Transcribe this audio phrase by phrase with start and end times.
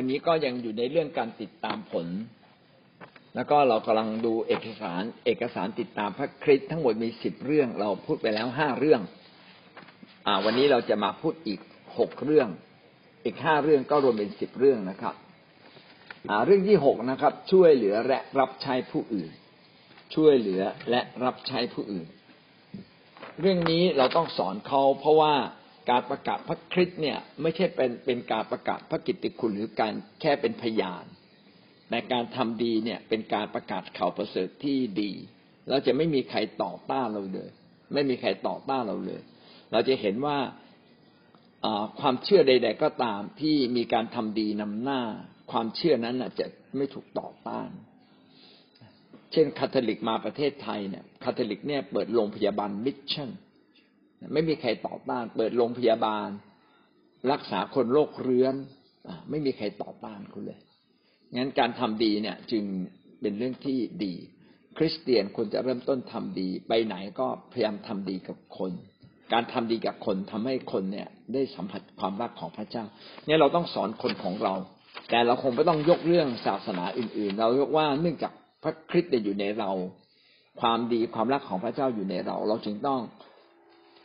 [0.00, 2.06] วันนี้ก็ยังอยู่ในเรื่องการติดตามผล
[3.34, 9.00] แล้วก็เรากำลังดูเอกสาร เอกสารติดตามพระคริสต์ทั้งหมดมีสิบเรื่อง เราพูดไปแล้วห้าเรื่อง
[10.26, 11.60] อ่า วันนี้เราจะมาพูดอีก
[11.98, 12.48] หกเรื่อง
[13.24, 15.14] อีกห้าเรื่องก็รวมเป็นสิบเรื่องนะครับ
[16.28, 19.30] อ่า เรื่องที่หกนะครับ ช่วยเหลือและรับใช้ผู้อื่น
[20.14, 22.06] ช่วยเหลือและรับใช้ผู้อื่น
[23.40, 25.34] เรื่องนี้เราต้องสอนเขาเพราะว่า
[25.90, 31.04] การประกาศพระคริสต์เนี่ยไม่ใช่เป็นเป็นการประกาศพระกิตติคุณหรือการแค่เป็นพยาน
[31.88, 35.12] แต่การทำดีเนี่ยเป็นการประกาศข่าวประเสริฐที่ดี
[35.68, 37.50] เราจะไม่มีใครต่อต้านเราเลย
[37.94, 39.22] ไม่มีใครต่อต้านเราเลย
[39.72, 40.38] เราจะเห็นว่า
[42.00, 45.00] ความเชื่อใด ๆ ก็ตามที่มีการทำดีนำหน้า
[45.52, 46.46] ความเชื่อนั้นจะ
[46.76, 47.68] ไม่ถูกต่อต้าน
[49.32, 53.30] เช่นคาทอลิกมาประเทศไทยเนี่ยคาทอลิกเนี่ยเปิดโรงพยาบาลมิชชั่น
[54.32, 56.28] ไม่มีใครต่อต้าน เปิดโรงพยาบาล
[57.32, 58.54] รักษาคนโรคเรื้อน
[59.30, 60.60] ไม่มีใครต่อต้านคุณเลย
[61.36, 62.64] งั้นการทำดีเนี่ย จึง
[63.20, 64.14] เป็นเรื่องที่ดี
[64.78, 68.72] คริสเตียนควรจะเริ่มต้นทำดี ไปไหนก็พยายามทำดีกับคน
[69.32, 72.84] การทำดีกับคนทำให้คนเนี่ย ได้สัมผัสความรักของพระเจ้า
[73.26, 74.54] เนี่ยเราต้องสอนคนของเรา
[75.10, 79.70] แต่เราคงไม่ต้องยกเรื่องศาสนาอื่น ๆ เรายกว่าเนื่องจากพระคริสต์อยู่ในเรา
[80.60, 83.00] ความดีความรักของพระเจ้าอยู่ในเรา เราจึงต้อง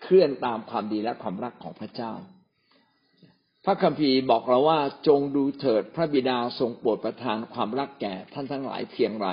[0.03, 2.13] เคลื่อนตามความดีและความรักของพระเจ้า
[3.65, 9.27] พระคัมภีร์บอกเราว่าจงดูเถิดพระบิดาทรงโปรดประทานความรักแก่ท่านทั้งหลายเพียงไร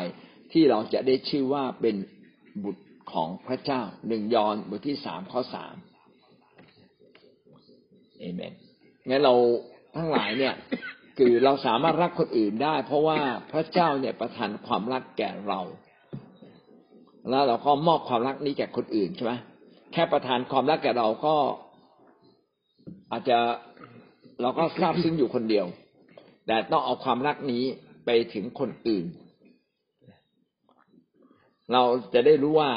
[0.52, 1.96] ที่เราจะได้ชื่อว่าเป็น
[2.64, 5.74] บุตรของพระเจ้าหนึ่งยอห์นบทที่สามข้อสาม
[8.18, 8.52] เอเมน
[9.08, 9.34] งั้นเรา
[9.96, 10.54] ทั้งหลายเนี่ย
[11.18, 13.18] คือเราสามารถรักคนอื่นได้ เพราะว่า
[13.52, 15.60] พระเจ้าเนี่ยประทานความรักแก่เรา
[17.30, 19.34] แล้วเราก็มอบความรักนี้แก่คนอื่นใช่ไหม
[19.92, 21.36] แค่ประทานความรักแก่เราก็
[23.12, 23.38] อาจจะ
[24.40, 25.66] เราก็ทราบซึ้งอยู่คนเดียว
[26.46, 27.64] แต่ต้องเอาความรักนี้
[28.04, 29.06] ไปถึงคนอื่น
[31.72, 31.82] เรา
[32.14, 32.70] จะได้รู้ว่า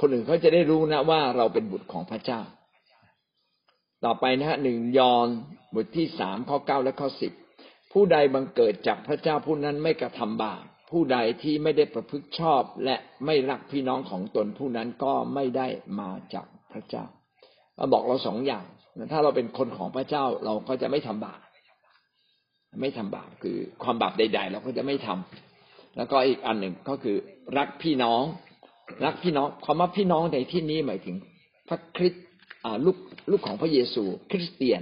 [0.00, 2.40] คนอื่นเขาจะได้รู้นะว่าเราเป็นบุตรของพระเจ้า
[4.04, 5.28] ต่อไปนะฮะหนึ่งยอน
[5.74, 7.32] บทที่สามข้อเก้าและข้อสิบ
[7.92, 15.66] ผู้ใดบังเกิดจากพระเจ้าผู้นั้นไม่กระทำบาป ผู้ใดที่ไม่ได้ประพฤติชอบและไม่รักพี่น้องของตนผู้นั้นก็ไม่ได้
[16.00, 17.04] มาจากพระเจ้า
[17.76, 18.64] เราบอกเราสองอย่าง
[19.12, 21.40] ถ้าเราเป็นคนของพระเจ้าเราก็จะไม่ทำบาป
[22.80, 27.16] ไม่ทำบาปคือความบาปใด ๆ เราก็จะไม่ทำแล้วก็อีกอันหนึ่งก็คือ
[27.58, 28.22] รักพี่น้อง
[29.04, 31.16] รักพี่น้องความว่าพี่น้องในที่นี้หมายถึง
[31.68, 32.24] พระคริสต์
[32.84, 32.96] ลูก
[33.30, 34.80] ลูกของพระเยซู คริสเตียน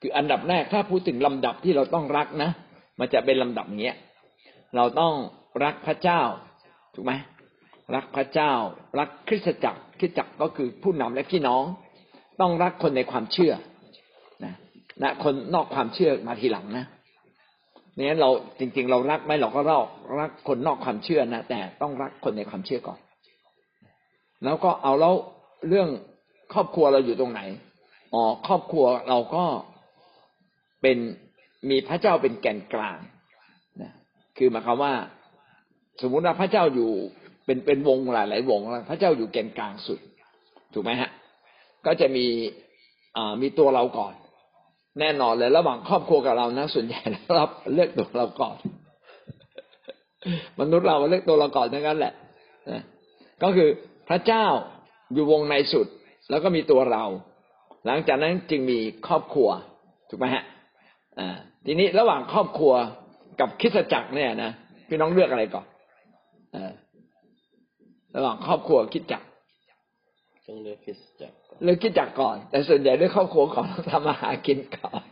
[0.00, 2.50] คืออันดับแรกถ้าพูดถึงลำดับที่เราต้องรักนะ
[2.98, 3.94] มันจะเป็นลำดับเนี้ย
[4.76, 5.14] เราต้อง
[5.64, 6.20] รักพระเจ้า
[6.94, 7.12] ถูกไหม
[7.94, 8.52] รักพระเจ้า
[8.98, 11.62] รักคริสตจักรคริสตจักรก็คือผู้นำและพี่น้อง
[12.40, 13.52] ต้องรักคนในความเชื่อ
[14.44, 14.54] นะ
[15.02, 16.86] นะคนนอกความเชื่อมาทีหลังนะ
[17.96, 19.80] นี่เราจริง ๆ เรารักไหมเราก็เรา
[20.20, 22.98] รักคนนอกความเชื่อนะแต่ต้องรักคนในความเชื่อก่อน
[24.44, 25.14] แล้วก็เอาแล้ว
[25.68, 25.88] เรื่อง
[26.52, 27.40] ครอบครัวเราอยู่ตรงไหน
[28.14, 29.44] อ๋อครอบครัวเราก็
[30.82, 30.98] เป็น
[31.70, 32.98] มีพระเจ้าเป็นแก่นกลาง
[34.38, 34.92] คือหมายความว่า
[36.02, 36.90] สมมุติว่าพระเจ้าอยู่
[37.44, 40.00] เป็นเป็นวงหลายหลายวงแล้วพระเจ้าอยู่แกนกลางสุด
[40.72, 41.10] ถูกไหมฮะ
[41.86, 42.26] ก็จะมี
[43.16, 44.14] อ่ามีตัวเราก่อน
[45.00, 47.00] แน่นอนเลยระหว่างครอบครัวกับเรานะส่วนใหญ่
[47.36, 47.44] เรา
[47.74, 48.56] เลือกตัวเราก่อน
[50.60, 52.12] มนุษย์เราเลือกตัวเราก่อนทั้งนั้นแหละ
[52.70, 52.82] นะ
[53.42, 53.68] ก็คือ
[54.08, 54.46] พระเจ้า
[55.12, 55.86] อยู่วงในสุด
[56.30, 57.04] แล้วก็มีตัวเรา
[57.86, 59.48] หลังจากนั้นจึงมีครอบครัว
[60.08, 60.44] ถูกไหมฮะ
[61.18, 62.72] อ่าทีนี้ระหว่างครอบครัว
[63.40, 64.50] กับคิสจักรเนี่ยนะ
[64.88, 65.66] พี่น้องเลือกอะไรก่อน
[66.54, 66.56] อ
[68.16, 69.22] ระหว่างครอบครัวคิดจัก
[70.46, 71.34] ต้องเลือกคิดจักร
[71.64, 75.02] เลือกคิดจักรก่อน แต่ส่วนใหญ่เลือกครอบครัวก่อนทำมาหากินก่อน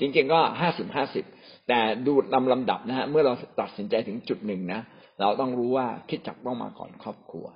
[0.00, 1.24] จริงๆก็ห้าสิบห้าสิบ
[1.68, 4.80] แต่ดูลำลำดับนะฮะเมื่อเราตัดสินใจถึงจุดหนึ่งนะ
[5.20, 7.46] เราต้องรู้ว่าคิดจักต้องมาก่อนครอบครัว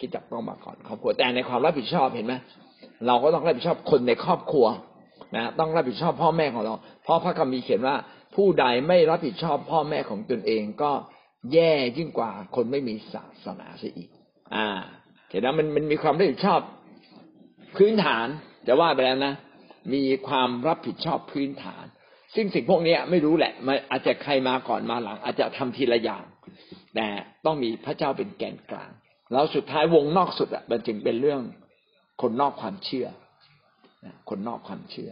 [0.00, 2.34] คิดจักต้องมาก่อนครอบครัวแต่ในความรับผิดชอบเห็นไหม
[3.06, 4.66] เราก็ต้องรับผิดชอบคนในครอบครัว
[5.36, 7.94] นะต้องรับผิดชอบพ่อแม่ของเรา เพราะพระคัมภีร์เขียนว่า
[8.34, 10.92] ผู้ใดไม่รับผิดชอบพ่อแม่ของตนเองก็
[11.52, 14.10] แย่ยิ่งกว่าคนไม่มีศาสนาเสียอีก
[14.54, 14.68] อ่า
[15.28, 16.60] เห็นไหมมันมันมีความรับผิดชอบ
[17.76, 18.26] พื้นฐาน
[18.66, 19.34] จะว่าไปแล้วนะ
[19.94, 21.84] มีความรับผิดชอบพื้นฐาน
[22.34, 26.24] ซึ่งสิ่งพวกนี้ไม่รู้แหละมันอาจจะใครมาก่อนมาหลัง อาจจะทำทีละอย่าง
[26.94, 27.06] แต่
[27.44, 28.90] ต้องมีพระเจ้าเป็นแกนกลาง
[29.32, 31.40] แล้วสุดท้ายวงนอกสุดอะมันจึงเป็นเรื่อง
[32.22, 33.06] คนนอกความเชื่อ
[34.28, 35.10] คนนอกความเชื่อ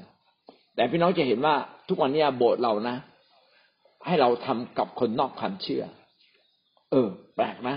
[0.75, 1.57] แต่พี่น้องจะเห็นว่า
[1.89, 2.97] ทุกวันนี้โบสถ์เรานะ
[4.07, 5.83] ให้เราทำกับคนนอกความเชื่อ
[6.91, 7.77] เออ แปลกนะ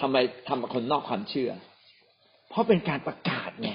[0.00, 0.16] ทำไม
[0.48, 1.50] ทำกับคนนอกความเชื่อ
[2.48, 3.70] เพราะเป็นการประกาศไง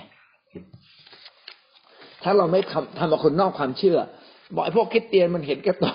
[2.24, 3.98] ถ้าเราไม่ทำทำกับคนนอกความเชื่อ
[4.56, 5.94] บอกไอ้พวกคริสเตียนมันเห็นแก่ตัว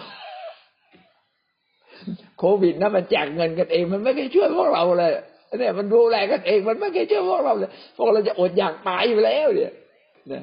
[2.39, 5.13] โควิดนะมันแจกเงินกันเอง มันไม่เคยช่วยพวกเราเลย
[5.59, 9.73] เนี่ยมันดูแลกันเอง มันไม่เคยช่วยพวกเราเลยพวกเราจะอดอยากตายอยู่แล้วเนี่ย
[10.33, 10.43] นะ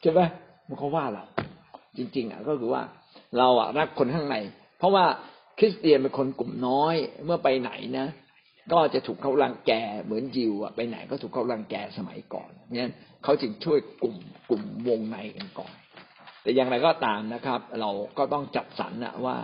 [0.00, 0.20] ใช่ไหม
[0.68, 1.24] มันก็ว่าเรา
[1.96, 2.82] จริง ๆ อะ ก็คือว่า
[3.38, 4.36] เราอะรักคนข้างใน
[4.78, 5.04] เพราะว่า
[5.58, 6.94] คริสเตียนเป็นคนกลุ่มน้อย
[7.24, 8.08] เมื่อไปไหนนะ
[8.72, 9.72] ก็จะถูกเขารังแก
[10.04, 12.90] เหมือนยิวอะไปไหนก็ถูกเขารังแกสมัยก่อนเนี่ย
[13.24, 14.16] เขาจึงช่วยกลุ่ม
[14.50, 15.72] กลุ่มวงในกันก่อน
[16.42, 19.36] แต่อย่างไรก็ตามนะครับ เราก็ต้องจัดสรรนะว่า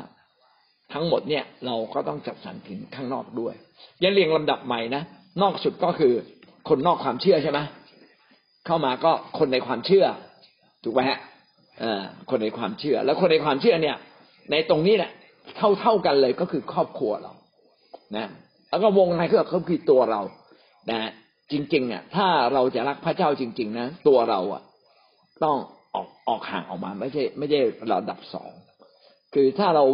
[0.92, 3.54] ทั้งหมดเนี่ยเราก็ต้องจัดสรรถึงข้างนอกด้วย
[4.02, 5.02] ยังเรียงลำดับใหม่นะ
[5.42, 6.12] นอกสุดก็คือ
[6.68, 7.58] คนนอกความเชื่อใช่ไหม
[8.66, 10.06] เข้ามาก็คนในความเชื่อ
[10.84, 11.18] ถูกไหมฮะ
[12.30, 13.96] คนในความเชื่อ แล้วคนในความเชื่อเนี่ย
[14.50, 15.10] ในตรงนี้แหละ
[15.56, 17.32] เท่าเท่ากันเลยก็คือครอบครัวเรา
[18.16, 18.28] นะ
[18.70, 19.22] แล้วก็วงใน
[19.54, 20.20] ก็คือตัวเรา
[20.90, 21.10] นะ
[21.52, 24.62] จริงๆเนี่ยถ้าเราจะรักพระเจ้าจริง ๆ นะตัวเราอะ
[25.44, 25.56] ต้อง
[25.94, 27.60] ออกออกห่างออกมา ไม่ใช่ ไม่ใช่
[27.92, 28.50] ระดับสอง
[29.34, 29.84] คือถ้าเรา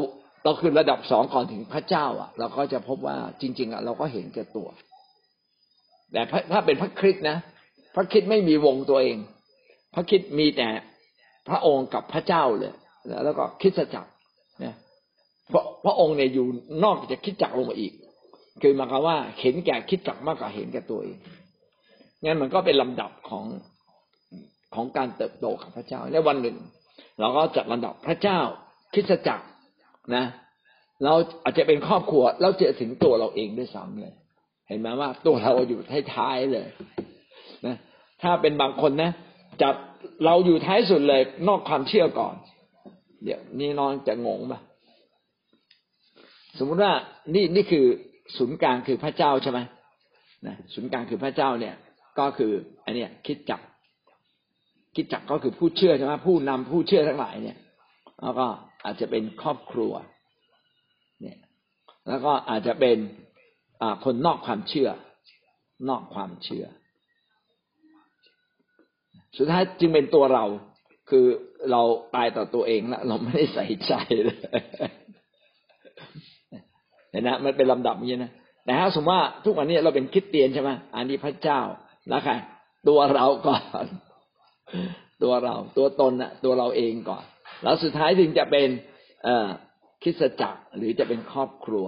[0.45, 4.69] เราคือระดับสองก่อนถึงพระเจ้า อะ เราก็จะพบว่าจริง ๆอะเราก็เห็นแก่ตัว
[6.13, 7.39] แต่ถ้าเป็นพระคริสต์นะ
[7.95, 9.17] พระคริสต์ไม่มีวงตัวเอง
[9.95, 10.69] พระคริสต์มีแต่
[11.49, 12.75] พระองค์กับพระเจ้าเลย
[13.25, 14.11] แล้วก็คิดจักร
[14.61, 14.75] เนี่ย
[15.49, 16.47] เพราะพระองค์เนี่ยอยู่
[16.85, 17.93] นอกจากคิดจักรลงมาอีก
[18.63, 21.19] คือหมายความว่าเห็นแก่คิดจักมากกว่าเห็นแก่ตัวเอง
[22.25, 23.45] งั้นมันก็เป็นลำดับของ
[24.75, 26.57] ของการเติบโตของพระเจ้าในวันหนึ่ง
[27.21, 28.39] เราก็จัดลำดับพระเจ้า
[28.95, 29.45] คิดจักร
[30.15, 30.25] นะ
[31.05, 34.15] เราอาจจะเป็นครอบครัวเราเจอถึงตัวเราเองด้วยซ้ำเลย
[34.69, 35.81] เห็นไหมว่าตัวเราอยู่
[36.15, 36.67] ท้ายๆเลย
[37.67, 37.77] นะ
[38.23, 39.11] ถ้าเป็นบางคนนะ
[39.61, 39.75] จับ
[40.25, 42.35] เราอยู่ท้ายสุดเลย นอกความเชื่อก่อน
[43.25, 44.61] เดี๋ยวนี่น้องจะงงปะ
[46.59, 46.93] สมมุติว่า
[47.35, 47.87] นี่นี่คือ
[48.37, 49.61] ศูนย์กลางคือพระเจ้าใช่ไหม
[50.47, 51.75] นะศูนย์กลางคือพระเจ้าเนี่ย
[52.19, 52.53] ก็คือ
[52.85, 53.61] อันเนี้ยคิดจัก
[54.97, 57.59] คิดจักก็คือผู้เชื่อใช่ไหมผู้นำผู้เชื่อทั้งหลายเนี่ย
[58.23, 58.47] แล้วก็
[58.85, 59.93] อาจจะเป็นครอบครัว
[61.23, 61.39] เนี่ย
[62.09, 62.97] แล้วก็อาจจะเป็น
[64.05, 64.91] คนนอกความเชื่อ
[65.89, 66.65] นอกความเชื่อ
[69.39, 70.45] สุดท้ายจึงเป็นตัวเรา
[71.11, 71.27] คือ
[71.71, 71.83] เรา
[72.15, 73.93] ตายต่อตัวเองแล้วเราไม่ได้ใส่ใจ
[74.25, 74.39] เลย
[77.11, 78.33] เห็นนะมันเป็นลำดับอย่างนี้นะ
[78.65, 81.61] แต่ถ้าสมมติว่าทุกวันนี้เราเป็นคิดเตียนใช่ไหมอันนี้พระเจ้า
[82.09, 82.33] แล้วใคร
[82.89, 83.87] ตัวเราก่อน
[85.23, 87.25] ตัวเรา ตัวตนอะตัวเราเองก่อน
[87.63, 88.69] แล้วสุดท้ายถึงจะเป็น
[89.25, 89.49] เอ่อ
[90.03, 91.87] คิดจักรหรือจะเป็นครอบครัว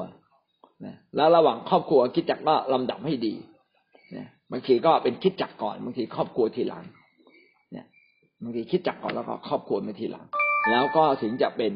[0.84, 3.34] นะแล้วระหว่างครอบครัวคิดจักรก็ลำดับให้ดี
[4.16, 6.84] นะบางทีก็เป็นคิดจักรก่อนบางทีครอบครัวทีหลัง
[8.44, 10.26] บางทีคิดจักก่อนแล้วก็ครอบครัวมาทีหลัง
[10.70, 11.72] แล้วก็ถึงจะเป็น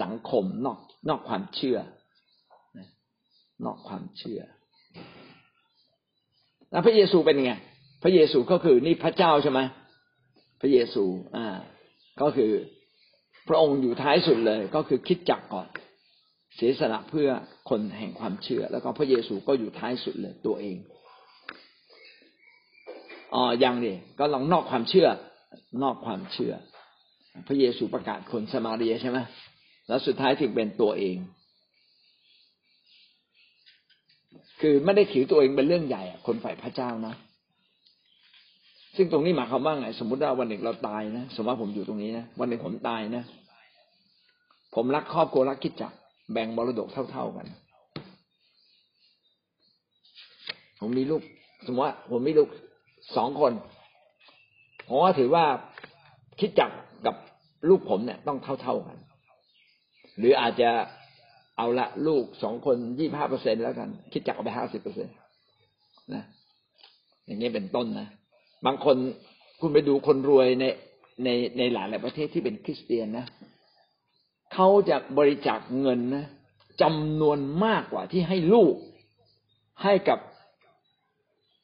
[0.00, 1.78] สังคมนอกนอกความเชื่อ
[3.64, 4.40] นอกความเชื่อ
[6.70, 7.52] แล้วพระเยซูเป็นไง
[8.02, 9.60] พระเยซูก็คือนี่พระเจ้าใช่ไหม
[10.60, 11.04] พระเยซู
[11.36, 11.46] อ่า
[12.22, 12.52] ก็คือ
[13.48, 15.68] พระองค์อยู่ท้ายสุดเลย ก็คือคิดจักก่อน
[16.56, 17.28] เสียสละเพื่อ
[17.70, 20.76] คนแห่งความเชื่อ แล้วก็พระเยซูก็อยู่ท้ายสุดเลยตัวเอง
[23.34, 25.08] อ๋อยังนี่ก็ลองนอกความเชื่อ
[25.82, 26.54] นอกความเชื่อ
[27.48, 29.18] พระเยซูประกาศคนสมาเรียใช่ไหม
[29.88, 31.16] แล้วสุดท้ายถึงเป็นตัวเอง
[34.60, 37.14] คือไม่ได้ถือตัวเองเป็นเรื่องใหญ่คนฝ่ายพระเจ้านะ
[38.96, 43.24] ซึ่งตรงนี้หมายความว่าไง สมมติว่าวันหนึ่งเราตายนะ สมมติว่าผมอยู่ตรงนี้นะ วันหนึ่งผมตายนะ
[44.74, 45.92] ผมรักครอบครัวรักคิดจัก
[46.32, 47.46] แบ่งมรดกเท่า ๆกัน
[50.80, 51.22] ผมมีลูก
[51.66, 52.48] สมมติว่าผมมีลูก
[53.16, 53.52] สองคน
[54.92, 55.44] ผมว่าถือว่า
[56.40, 56.70] คิดจัก
[57.06, 57.14] กับ
[57.68, 58.98] ลูกผมเนี่ยต้องเท่าๆกัน
[60.18, 60.70] หรืออาจจะ
[61.56, 65.10] เอาละลูกสองคนยี่ห้าเปอร์เซ็นแล้วกัน คิดจักเอาไปห้าสิบเปอร์เซ็นต
[66.14, 66.22] นะ
[67.26, 68.08] อย่างนี้เป็นต้นนะ
[68.66, 68.96] บางคน
[69.60, 70.64] คุณไปดูคนรวยใน
[71.24, 71.28] ใน
[71.58, 73.26] ในหลายหลายประเทศที่เป็นคริสเตียนนะ
[74.54, 76.26] เขาจะบริจาคเงินนะ
[76.82, 78.74] จำนวนมากกว่าที่ให้ลูก
[79.82, 80.18] ให้กับ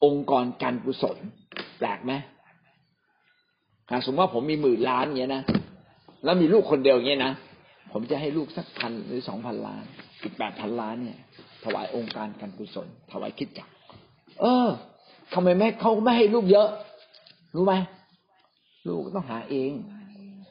[0.05, 1.19] องค์กรการกุศล
[1.79, 2.13] แปลกไหม
[4.07, 5.43] สมมติว่าผมมีหมื่นล้านเงี้ยนะ
[6.25, 7.33] แล้วมีลูกคนเดียวเงี้ยนะ
[7.93, 9.85] ผมจะให้ลูกสักพันหรือสองพันล้าน
[10.23, 11.19] อีกแปดพันล้านเนี่ย
[11.65, 13.69] ถวายองค์การการกุศลถวายคิดจัก
[14.41, 14.69] เออ
[15.35, 16.69] ทำไมแม่เขาไม่ให้ลูกเยอะ
[17.55, 17.75] รู้ไหม
[18.89, 19.71] ลูกต้องหาเอง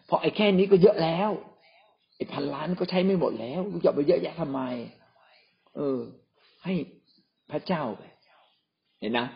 [0.06, 1.30] เพราะไอ้แค่นี้ก็เยอะแล้ว
[2.16, 4.62] ไอ้พันล้านก็ใช้ไม่หมดแล้วลูกจะไปเยอะแยะทำไม
[5.76, 6.00] เออ
[6.64, 6.74] ให้
[7.52, 8.04] พระเจ้าไป
[9.00, 9.28] เห็นนะ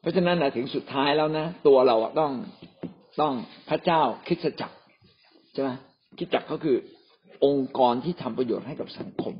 [0.00, 2.32] เพราะฉะนั้นนะถึงสุดท้ายแล้วนะ ตัวเราต้อง
[3.20, 3.34] ต้อง
[3.68, 4.72] พระเจ้าคิดจัก
[5.52, 5.70] ใช่ไหม
[6.18, 6.76] คิดจักก็คือ
[7.44, 9.34] องค์กรที่ทำประโยชน์ให้กับสังคม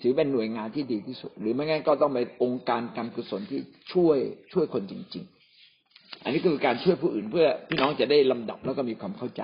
[0.00, 3.60] ถือเป็นหน่วยงานที่ดีที่สุด หรือไม่งั้นก็ต้องเป็นองค์การการกุศลที่
[3.92, 4.18] ช่วย
[4.52, 5.24] ช่วยคนจริง
[6.24, 9.42] อันนี้คือการช่วยผู้อื่นเพื่อพี่น้องจะได้ลำดับแล้วก็มีความเข้าใจ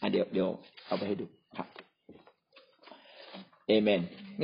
[0.00, 0.48] อะเดี๋ยวเดี๋ยว
[0.86, 1.68] เอาไปให้ดูครับ
[3.70, 4.02] เอเมน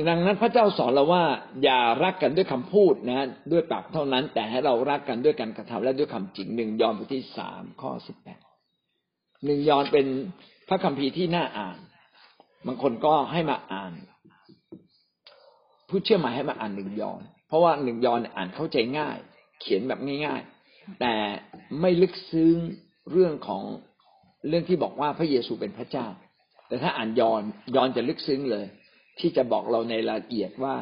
[0.09, 1.23] ดังนั้นพระเจ้าสอนเราว่า
[1.63, 8.39] อย่ารักกันด้วยคำพูดนะด้วยปากเท่านั้น แต่ให้เรารักกันด้วยการกระทำและด้วยคำจริงหนึ่งยอห์นบทที่สามข้อสิบแปด
[9.45, 10.07] หนึ่งยอห์นเป็น
[10.67, 11.77] พระคัมภีร์ที่น่าอ่าน
[12.67, 13.93] บางคนก็ให้มาอ่าน
[15.89, 19.17] ผู้เชื่อมาให้มาอ่านหนึ่งยอห์นเพราะว่าหนึ่งยอห์นอ่านเข้าใจง่าย
[19.61, 21.13] เขียนแบบง่าย ๆ แต่
[21.81, 22.55] ไม่ลึกซึ้ง
[23.11, 23.63] เรื่องของ
[24.47, 26.07] เรื่องที่บอกว่าพระเยซูเป็นพระเจ้า
[26.67, 27.41] แต่ถ้าอ่านยอห์น
[27.75, 28.65] ยอห์นจะลึกซึ้งเลย
[29.19, 30.75] ที่จะบอกเราในรายละเอียดว่า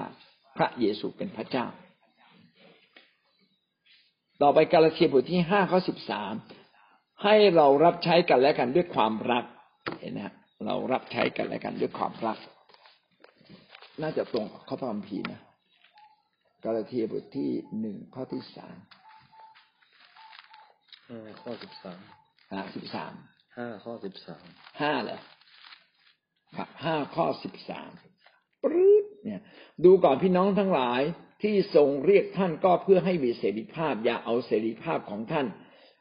[0.58, 1.65] พระเยซูเป็นพระเจ้า
[4.42, 6.34] ต่อไปกาลาเทียบทที่ห้าข้อสิบสาม
[7.24, 9.46] ให้เรารับใช้กันและกันด้วยความรัก
[10.00, 12.38] เห็นไหมฮะเรารับใช้กันและกันด้วยความรัก
[14.01, 15.42] น่าจะตรงกับข้อพระคัมภีร์นะ
[16.63, 17.50] กาลาเทียบทที่
[17.80, 18.77] หนึ่งข้อที่สาม
[21.10, 22.00] ห้าข้อสิบสาม
[22.51, 23.13] อ่าสิบสาม
[23.58, 24.46] ห้าข้อสิบสาม
[24.82, 25.20] ห้าเหรอ
[26.58, 27.92] ครับห้าข้อสิบสาม
[28.65, 29.41] ปรึ๊ดเนี่ย
[29.86, 31.01] ดูก่อนพี่น้องทั้งหลาย
[31.43, 35.48] ที่ทรงเรียกท่านก็เพื่อให้มีเสรีภาพ อย่าเอาเสรีภาพของท่าน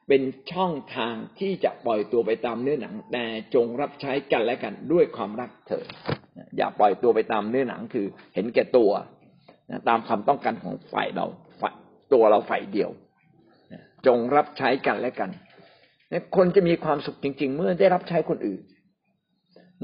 [0.08, 5.86] เป็นช่องทางที่จะปล่อยตัวไปตามเนื้อหนัง แต่จงรับใช้กันและกันด้วยความรักเถิด
[6.56, 8.90] อย่าปล่อยตัวไปตามเนื้อหนังคือเห็นแก่ตัว
[9.88, 11.26] ตามความต้องการของฝ่ายเรา
[11.60, 11.74] ฝ่าย
[12.12, 12.90] ตัวเราฝ่ายเดียว
[14.06, 15.30] จงรับใช้กันและกัน
[16.36, 18.60] คนจะมีความสุขจริง ๆ เมื่อได้รับใช้คนอื่น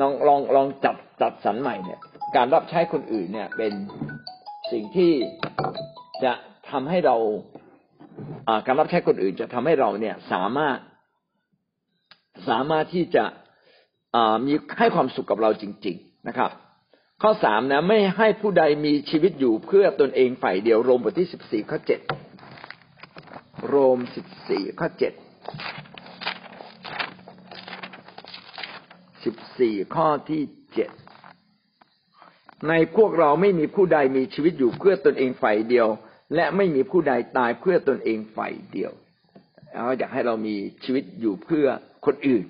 [0.00, 2.00] ลองลองลองจัดจัดสรรใหม่เนี่ย
[2.36, 3.72] การรับใช้คนอื่นเนี่ย เป็น
[4.72, 5.12] สิ่งที่
[6.24, 6.32] จะ
[6.70, 7.16] ทำให้เรา
[8.66, 10.78] การรับใช้คนอื่นจะทำให้เราเนี่ยสามารถ
[12.48, 13.24] สามารถที่จะ
[14.46, 16.50] มีให้ความสุขกับเราจริง ๆนะครับ
[17.22, 22.00] ข้อสามนะไม่ให้ผู้ใดมีชีวิตอยู่เพื่อตนเองฝ่ายเดียวโรมบทที่สิบสี่ข้อเจ็ด
[23.68, 25.12] โรมสิบสี่ข้อเจ็ด
[29.24, 30.42] สิบสี่ข้อที่
[30.74, 30.90] เจ็ด
[32.68, 35.88] ในพวกเราไม่มีผู้ใดมีชีวิตอยู่เพื่อตนเองฝ่ายเดียว
[36.34, 38.92] และไม่มีผู้ใดตายเพื่อตนเองฝ่ายเดียว
[39.74, 41.66] เราอยากให้เรามีชีวิตอยู่เพื่อ
[42.06, 42.44] คนอื่น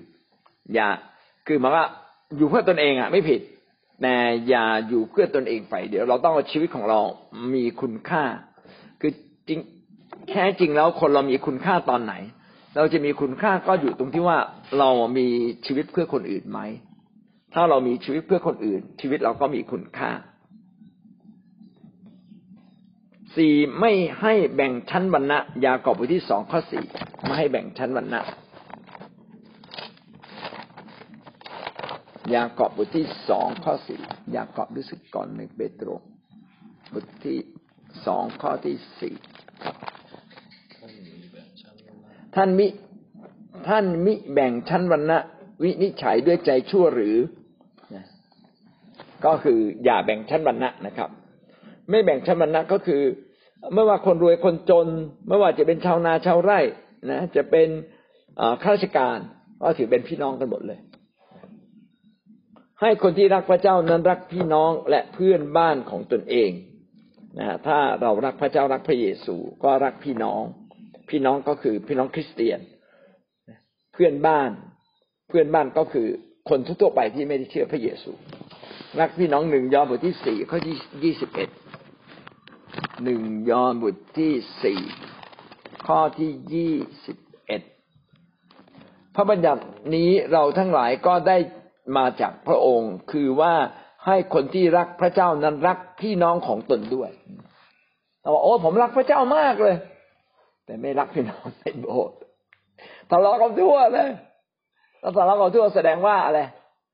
[0.73, 0.87] อย่า
[1.47, 1.85] คือหมายว่า
[2.37, 3.41] อยู่เพื่อตนเองอะ ไม่ผิด
[4.01, 4.15] แต่
[4.49, 6.99] อย่าอยู่เพื่อตนเองฝ่ายเดียว เราต้องเอาชีวิตของเรา
[7.53, 8.23] มีคุณค่า
[9.01, 9.11] คือ
[9.47, 9.59] จริง
[10.29, 12.13] แค่จริงแล้วคนเรามีคุณค่าตอนไหน
[12.75, 14.37] เราจะมีคุณค่าก็อยู่ตรงที่ว่า
[14.79, 15.27] เรามี
[15.65, 16.59] ชีวิตเพื่อคนอื่นไหม
[17.53, 20.11] ถ้าเรามีชีวิตเพื่อคนอื่น ชีวิตเราก็มีคุณค่า
[23.35, 26.83] สี่ไม่ให้แบ่งชั้นวรรณะ ยากอบบทที่สองข้อสี่
[27.23, 28.21] ไม่ให้แบ่งชั้นวรรณะ
[32.33, 33.99] ยากอบบทที่สองข้อสี่
[34.35, 35.89] ยากอบรู้สึกก่อนหนึ่งเปโตร
[36.93, 37.37] บทที่
[38.05, 39.13] สองข้อที่สี่
[40.73, 42.67] ท่านมีแบบชั้นวรรณะ ท่านมิ
[43.67, 45.17] ท่านมิแบ่งชั้นวรรณะ
[45.63, 47.17] วินิจฉัยด้วยใจชั่วหรือ
[49.25, 51.09] ก็คืออย่าแบ่งชั้นวรรณะนะครับ
[51.89, 53.01] ไม่แบ่งชั้นวรรณะก็คือ
[53.73, 54.87] ไม่ว่าคนรวยคนจน
[55.27, 56.59] ไม่ว่าจะเป็นชาวนาชาวไร่
[57.11, 57.67] นะ จะเป็น
[58.61, 59.17] ข้าราชการ
[59.61, 60.79] ก็ถือเป็นพี่น้องกันหมดเลย
[62.81, 66.51] ให้คนที่รักพระเจ้านั้นรักพี่น้องและเพื่อนบ้านของตนเอง
[67.39, 70.43] นะถ้าเรารักพระเจ้ารักพระเยซูก็รักพี่น้อง
[71.11, 72.59] พี่น้องก็คือพี่น้องคริสเตียน
[73.93, 74.51] เพื่อนบ้าน
[75.27, 76.07] เพื่อนบ้านก็คือ
[76.49, 78.11] คนทั่วไปที่ไม่ได้เชื่อพระเยซู
[78.99, 81.49] รักพี่น้องหนึ่งยอห์นบทที่สี่ข้อที่ยี่สิบเอ็ด
[83.03, 84.79] หนึ่งยอห์นบทที่สี่
[85.87, 86.75] ข้อที่ยี่
[87.05, 87.61] สิบเอ็ด
[89.15, 89.63] พระบัญญัติ
[89.95, 91.37] นี้เราทั้งหลายก็ได้
[91.97, 93.53] มาจากพระองค์ คือว่า
[94.05, 97.09] ให้คนที่รักพระเจ้านั้นรักพี่น้องของตนด้วย
[98.21, 99.75] เราบอกโอ้ผมรักพระเจ้ามากเลย
[100.65, 102.17] แต่ไม่รักพี่น้องในโบสถ์
[103.09, 104.09] ทะเลาะกันทั่วเลย
[105.01, 106.39] ถ้าทะเลาะกันทั่วแสดงว่าอะไร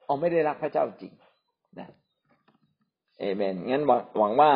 [0.07, 1.13] อ๋อไม่ได้รักพระเจ้าจริง
[1.79, 1.87] นะ
[3.19, 3.83] เอเมนงั้น
[4.17, 4.51] หวังว่า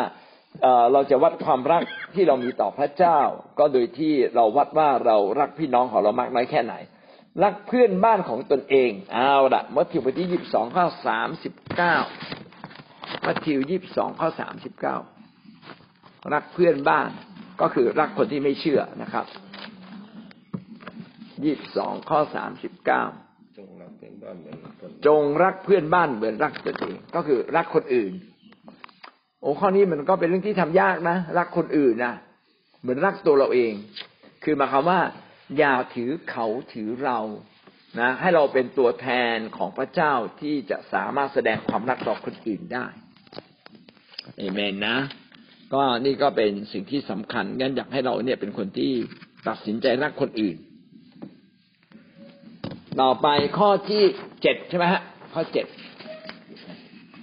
[0.62, 1.84] เอ่อเราจะวัดความรัก
[2.16, 3.20] ที่เรามีต่อพระเจ้า
[3.60, 6.76] ก็โดยที่เราวัดว่าเรารักพี่น้องของเรามากน้อยแค่ไหน
[7.44, 11.96] รักเพื่อนบ้านของตนเองเอาละมัทธิวบทที่ยี่สิบสองข้อสามสิบเก้า
[13.26, 14.98] มัทธิวยี่สิบสองข้อสามสิบเก้า
[16.34, 17.10] รักเพื่อนบ้าน
[17.62, 19.26] ก็คือรักคนที่ไม่เชื่อนะครับ
[21.44, 23.04] ยี่สิบสองข้อสามสิบเก้า
[23.58, 28.12] จงรักเพื่อนบ้านเหมือนตนจงรักเพื่อนบ้านเหมือนรักตนเองก็คือรักคนอื่น
[29.42, 32.14] โอ้ข้อนี้มันก็เป็นเรื่องที่ทำยากนะรักคนอื่นนะ
[32.82, 33.74] เหมือนรักตัวเราเอง
[34.44, 35.00] คือหมายความว่า
[35.58, 37.20] อย่าถือเขาถือเรา
[38.00, 42.86] นะ ให้เราเป็นตัวแทนของพระเจ้าที่จะสามารถแสดงความรักต่อคนอื่นได้
[44.38, 44.98] เอเมนนะ
[45.74, 48.92] ก็นี่ก็เป็นสิ่งที่สำคัญงั้นอยากให้เราเนี่ยเป็นคนที่
[49.48, 50.58] ตัดสินใจรักคนอื่น
[53.02, 54.04] ต่อไปข้อที่
[54.42, 55.02] เจ็ดใช่ไหมฮะ
[55.34, 55.66] ข้อเจ็ด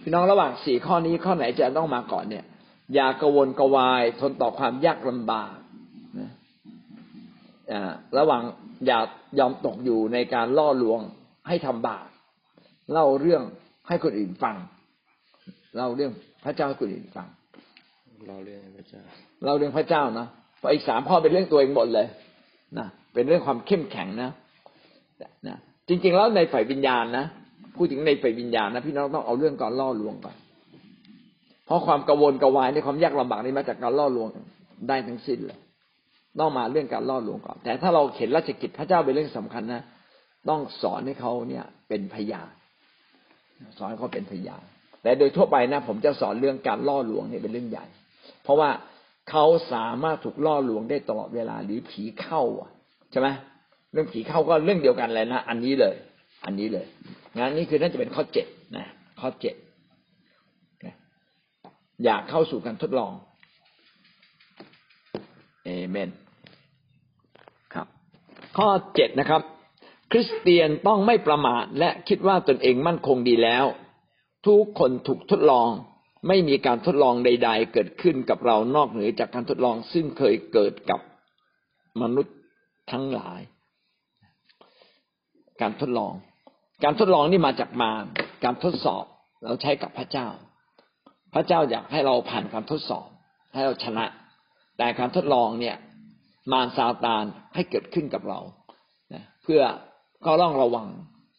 [0.02, 2.44] พี่น้องระหว่างสี่ข้อนี้ข้อไหนจะต้องมาก่อนเนี่ย
[2.94, 5.54] อย่ากระวนกระวายทนต่อความยากลำบาก
[6.18, 6.30] นะ
[7.72, 8.42] อ่าระหว่าง
[8.86, 9.00] อย่า
[9.38, 11.00] ยอมตกอยู่ในการล่อลวง
[11.48, 12.06] ให้ทำบาป
[12.92, 13.42] เล่าเรื่อง
[13.88, 14.56] ให้คนอื่นฟัง
[15.76, 16.12] เล่าเรื่อง
[16.44, 17.28] พระเจ้าให้คนอื่นฟัง
[18.26, 19.02] เราเรียนพระเจ้า
[19.44, 20.26] เราเรื่องพระเจ้านะ
[20.58, 22.06] เพราะอีกสามข้อเป็นเรื่องตัวเองหมดเลย
[22.78, 24.30] นะเป็นเรื่องความเข้มแข็งนะ
[25.46, 25.56] นะ
[25.88, 27.25] จริง ๆ แล้วในฝ่ายวิญญาณนะ
[27.76, 30.37] พูดถึงในฝ่ายวิญญาณนะพี่น้องต้องเอาเรื่องการล่อลวงก่อน
[31.66, 34.28] เพราะความกังวลกระวายในความยากลำบากนี่มาจากการล่อลวง
[34.88, 35.58] ได้ทั้งสิ้นเลย
[36.40, 39.82] ต้องมาเรื่องการล่อลวงก่อน แต่ถ้าเราเห็นราชกิจพระเจ้าเป็นเรื่องสำคัญนะ
[40.48, 42.50] ต้องสอนให้เขาเนี่ย เป็นพยาน
[43.78, 44.62] สอนให้เขาเป็นพยาน
[45.02, 47.87] แต่โดยทั่วไปนะ ผมจะสอนเรื่องการล่อลวงเนี่ยเป็นเรื่องใหญ่
[48.48, 48.70] เพราะว่า
[49.30, 52.42] เขาสามารถถูกล่อลวงได้ตลอดเวลาหรือผีเข้า
[53.10, 53.28] ใช่ไหม
[53.92, 55.96] เรื่องผีเข้าก็เรื่องเดียวกันเลยนะอันนี้เลย
[56.44, 56.86] อันนี้เลย
[57.36, 58.86] งานนี้คือน่าจะเป็นข้อเจ็ดนะ
[59.20, 59.54] ข้อเจ็ด
[62.04, 63.12] อยากเข้าสู่การทดลอง
[65.64, 66.10] เอเมน
[67.74, 67.86] ครับ
[68.58, 69.42] ข้อเจ็ดนะครับ
[70.12, 73.64] คริสเตียนต้องไม่ประมาทและคิดว่าตนเองมั่นคงดีแล้ว
[74.46, 75.70] ทุกคนถูกทดลอง
[76.26, 81.00] ไม่มีการทดลองใด ๆ เกิดขึ้นกับเรานอกเหนือจากการทดลองซึ่งเคยเกิดกับ
[82.02, 82.37] มนุษย์
[82.92, 83.40] ทั้งหลาย
[85.60, 86.14] การทดลอง
[86.84, 88.04] การทดลองนี่มาจากมาร
[88.44, 89.04] การทดสอบ
[89.44, 90.28] เราใช้กับพระเจ้า
[91.34, 93.08] พระเจ้าอยากให้เราผ่านการทดสอบ
[93.54, 94.04] ให้เราชนะ
[94.78, 95.76] แต่การทดลองเนี่ย
[96.52, 98.40] มารซาตานให้เกิดขึ้นกับเรา
[99.42, 99.62] เพื่อ
[100.25, 100.88] ก็ต้องระวัง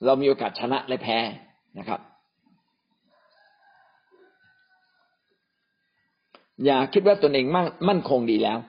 [0.05, 1.17] เรามีโอกาสชนะและแพ้
[1.79, 1.99] นะครับ
[6.65, 8.59] อย่าคิดว่าตนเองมั่นมั่นคงดีแล้ว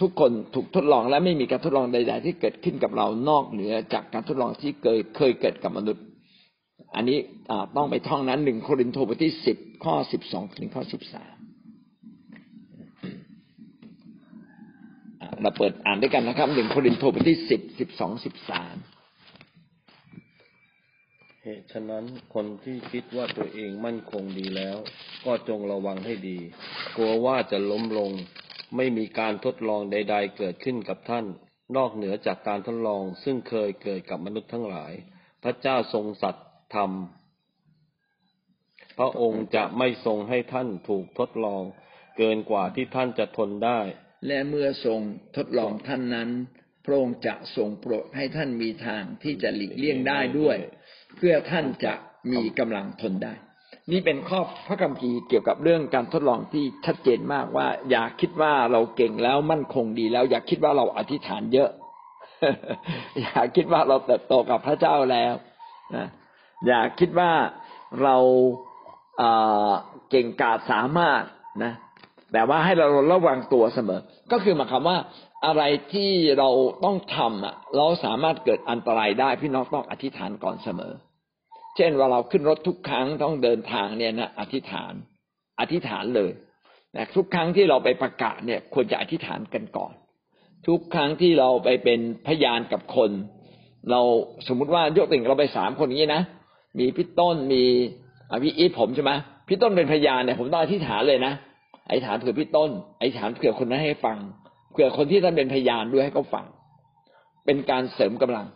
[0.00, 6.04] ทุกคนถูกทดลองและไม่มีการทดลองใด ๆ ที่เกิดขึ้นกับเรานอกเหนือจากการทดลองที่เคยเคยเกิดกับมนุษย์
[6.96, 7.18] อันนี้
[7.76, 11.36] ต้องไปท่องนั้นหนึ่งโครินธ์บทที่สิบข้อสิบสองถึงข้อสิบสาม
[15.42, 18.74] เราเปิดอ่านด้วยกันนะครับหนึ่งโครินธ์บทที่สิบสิบสองสิบสาม
[21.50, 24.76] เหตุฉะนั้นคนที่คิดว่าตัวเองมั่นคงดีแล้ว
[25.26, 26.38] ก็จงระวังให้ดี
[26.96, 28.10] กลัวว่าจะล้มลง
[28.76, 31.26] ไม่มีการทดลองใด ๆ เกิดขึ้นกับท่าน
[31.76, 34.92] นอกเหนือจากการทดลองซึ่งเคยเกิดกับมนุษย์ทั้งหลาย
[35.42, 36.90] พระเจ้าทรงสัตย์ธรรม
[38.98, 41.62] พระองค์จะไม่ทรงให้ท่านถูกทดลอง
[42.18, 43.80] เกินกว่าที่ท่านจะทนได้
[44.26, 45.00] และเมื่อทรง
[45.36, 46.30] ทดลองท่านนั้น
[46.84, 50.58] พระองค์จะทรงโปรดให้ท่านมีทางที่จะหลีกเลี่ยงได้ด้วย
[51.18, 51.92] เพื่อท่านจะ
[52.32, 53.34] มีกำลังทนได้
[53.90, 61.70] นี่เป็นข้อพระคัมภีร์เกี่ยวกับเรื่องการทดลองที่ชัดเจนมากว่า อย่าคิดว่าเราเก่งแล้วมั่นคงดีแล้ว อย่าคิดว่าเราอธิษฐานเยอะ
[63.20, 65.34] อย่าคิดว่าเราเติบโตกับพระเจ้าแล้ว
[65.96, 66.06] นะ
[66.66, 67.32] อย่าคิดว่า
[68.02, 68.16] เรา
[70.10, 71.22] เก่งกาจสามารถ
[71.64, 71.72] นะ
[72.32, 74.00] แต่ว่าให้เราระวังตัวเสมอ
[74.32, 74.98] ก็คือหมายความว่า
[75.46, 76.48] อะไรที่เรา
[76.84, 80.92] ต้องทำอะ เราสามารถเกิดอันตรายได้พี่น้องต้องอธิษฐานก่อนเสมอ
[81.80, 84.92] เช่นว่าเราขึ้นรถทุกครั้งต้องเดินทางเนี่ยนะอธิษฐาน
[85.60, 86.30] อธิษฐานเลย
[86.92, 89.92] แต่ทุกครั้งที่เราไปประกาศเนี่ยควรจะอธิษฐานกันก่อน
[90.66, 93.10] ทุกครั้งที่เราไปเป็นพยานกับคน
[93.90, 94.00] เรา
[94.48, 96.22] สมมุติว่ายกติ่งเราไปสามคนอย่างนี้นะ
[96.78, 97.64] มีพี่ต้นมี
[98.44, 99.12] พี่อีทผมใช่ไหม
[99.48, 101.32] พี่ต้นเป็นพยานเนี่ยผมต้องอธิษฐานเลยนะ
[101.88, 104.18] อธิษฐานเผื่อพี่ต้นอธิษฐานเผื่อคนนั้นให้ฟัง
[104.72, 106.46] เผื่อคนที่ท่านเป็นพยานด้วยให้เขาฟัง
[107.46, 108.46] เป็นการเสริมกำลัง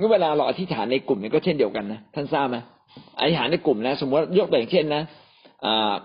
[0.00, 2.56] เมื่เวลาเราอธิษฐานในกลุ่มนี้ก็เช่นเดียวกันนะท่านทราบไหม
[3.20, 5.02] อธิษฐานในกลุ่มนะสมมติยกตัวอย่างเช่นนะ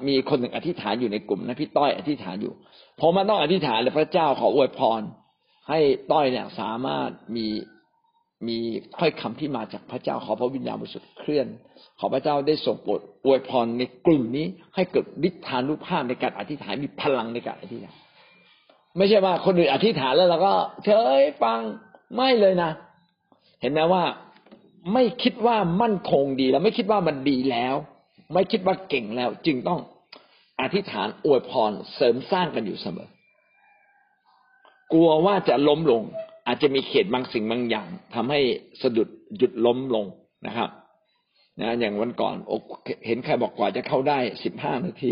[0.08, 2.54] มีคนหนึ่งอธิษฐานอยู่ในกลุ่มนะพี่ต้อยอธิษฐานอยู่
[3.00, 5.02] ผมมันต้องอธิษฐานเลยพระเจ้าขออวยพร
[5.70, 5.80] ให้
[6.12, 7.48] ต้อยเนี่ยสามารถมี
[8.48, 8.58] มี
[8.98, 11.48] ค่อยคำที่มาจากพระเจ้าขอพระวิญญาณบริสุทธิ์เคลื่อน
[12.00, 17.96] ขอพระเจ้าได้ส่งโปรดอวยพรในกลุ่มนี้ ให้เกิดฤทธานุภาพในการอธิษฐานมีพลังในการอธิษฐาน
[18.98, 20.54] ไม่ใช่ว่าคนอื่นอธิษฐานแล้วเราก็
[20.84, 21.60] เฉยฟัง
[22.16, 22.72] ไม่เลยนะ
[23.68, 24.04] ห็นไหมว่า
[24.94, 27.76] ไม่คิดว่ามั่นคงดีแล้ว ไม่คิดว่ามันดีแล้ว
[28.34, 29.80] ไม่คิดว่าเก่งแล้ว จึงต้อง
[30.62, 33.10] อธิษฐานอวยพรเสริมสร้างกันอยู่เสมอ
[34.94, 36.04] กลัวว่าจะล้มลง
[36.48, 38.40] อาจจะมีเขตบางสิ่งบางอย่างทำให้
[38.82, 40.06] สะดุดหยุดล้มลง
[40.48, 40.70] นะครับ
[41.60, 42.36] นะอย่างวันก่อน
[43.08, 45.12] เห็นใครบอกกว่าจะเข้าได้สิบห้านาที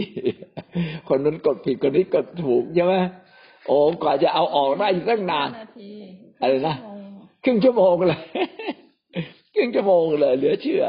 [1.07, 2.93] คนนั้นกดผิดคนนี้กดถูกใช่ไหม
[3.67, 5.49] โอ้กว่าจะเอาออกได้อยู่ตั้งนาน
[6.41, 6.75] อะไรนะ
[7.43, 8.19] ครึ่งชั่วโมงเลย
[9.55, 10.85] ครึ่งชั่วโมงเลย เหลือเชื่อ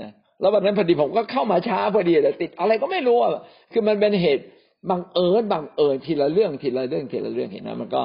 [0.00, 3.30] นะแล้ววันนั้นพอดีผมก็เข้ามาช้าพอดีแต่ติด อะไรก็ไม่รู้อะ
[3.72, 4.44] คือมันเป็นเหตุ
[4.90, 8.02] บังเอิญบังเอิญทีละเรื่องทีละเรื่องทีละเรื่องเห็นไหมมันก็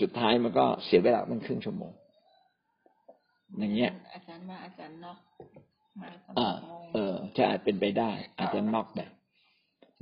[0.00, 1.92] สุดท้ายมันก็เสียเวลามันครึ่งชั่วโมง
[3.58, 5.18] อย่างเงี้ย อาจารย์ว่าอาจารย์นอก
[6.00, 9.10] มาตอนอ่าโมงเออจะอาจเป็นไปได้ อาจจะนอกแบบ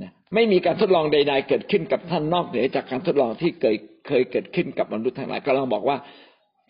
[0.02, 3.76] นะไม่มีการทดลองใด ๆ เกิดขึ้นกับท่านนอกเหนือจากการทดลองที่เคย
[4.08, 5.96] เคยเกิดขึ้นกับมนุษย์ทั้งหลายก็เราบอกว่า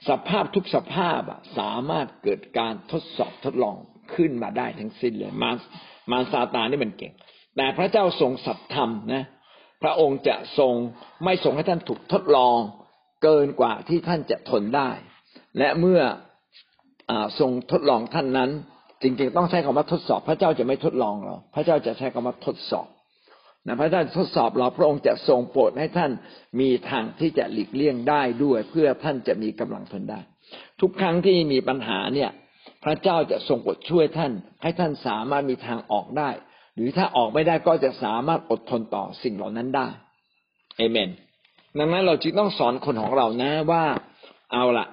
[0.09, 3.77] สภาพทุกสภาพอะสามารถเกิดการทดสอบทดลอง
[4.15, 5.57] ขึ้นมาได้ทั้งสิ้นเลยมาร
[6.11, 7.13] มารซาตานนี่มันเก่ง
[7.57, 9.25] แต่พระเจ้าทรงสัตย์ธรรมนะ
[9.83, 10.75] พระองค์จะทรง
[11.25, 12.59] ไม่ทรงให้ท่านถูกทดลอง
[13.23, 14.91] เกินกว่าที่ท่านจะทนได้
[15.59, 16.01] และเมื่อ
[17.11, 18.51] อทรงทดลองท่านนั้น
[19.03, 22.89] จริงๆ ต้องใช้คำว่าทดสอบ พระเจ้าจะไม่ทดลองเราพระเจ้าจะใช้คำว่าทดสอบ
[23.66, 26.11] นะพระเจ้าทดสอบเราพระองค์จะทรงโปรดให้ท่าน
[26.61, 30.20] มีทางที่จะหลีกเลี่ยงได้ด้วย เพื่อท่านจะมีกำลังทนได้
[30.81, 32.31] ทุกครั้งที่มีปัญหาเนี่ย
[32.85, 36.31] พระเจ้าจะทรงโปรดช่วยท่าน ให้ท่านสามารถมีทางออกได้
[36.77, 39.88] หรือถ้าออกไม่ได้ก็จะสามารถอดทนต่อสิ่งเหล่านั้นได้
[40.77, 41.11] เอเมน
[41.79, 43.85] ดังนั้นเราจึงต้องสอนคนของเรานะว่า
[44.53, 44.87] เอาละ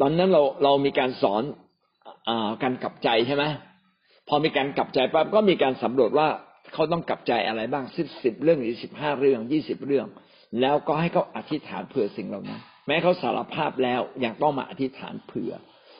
[0.00, 1.42] ตอนนั้นเราเรามีการสอน
[2.28, 3.44] อาการกลับใจใช่ไหม
[4.28, 6.28] พอมีการกลับใจปั๊บก็มีการสำรวจว่า
[6.74, 10.06] เขาต้องกลับใจอะไรบ้างสิบสิบเรื่องหรือสิบห้าเรื่องยี่สิบเรื่อง
[10.60, 15.52] แล้วก็ให้เขาอธิษฐานเผื่อสิ่งเหล่านั้น แม้เขาสารภาพแล้วยังต้องมาอธิษฐานเผื่อ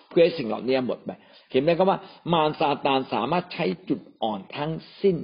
[0.09, 1.11] เพื่อให้สิ่งเหล่านี้หมดไป
[1.53, 1.99] เห็นไหมครับว่า
[2.33, 5.17] มารซาตานสามารถใช้จุดอ่อนทั้งสิ้น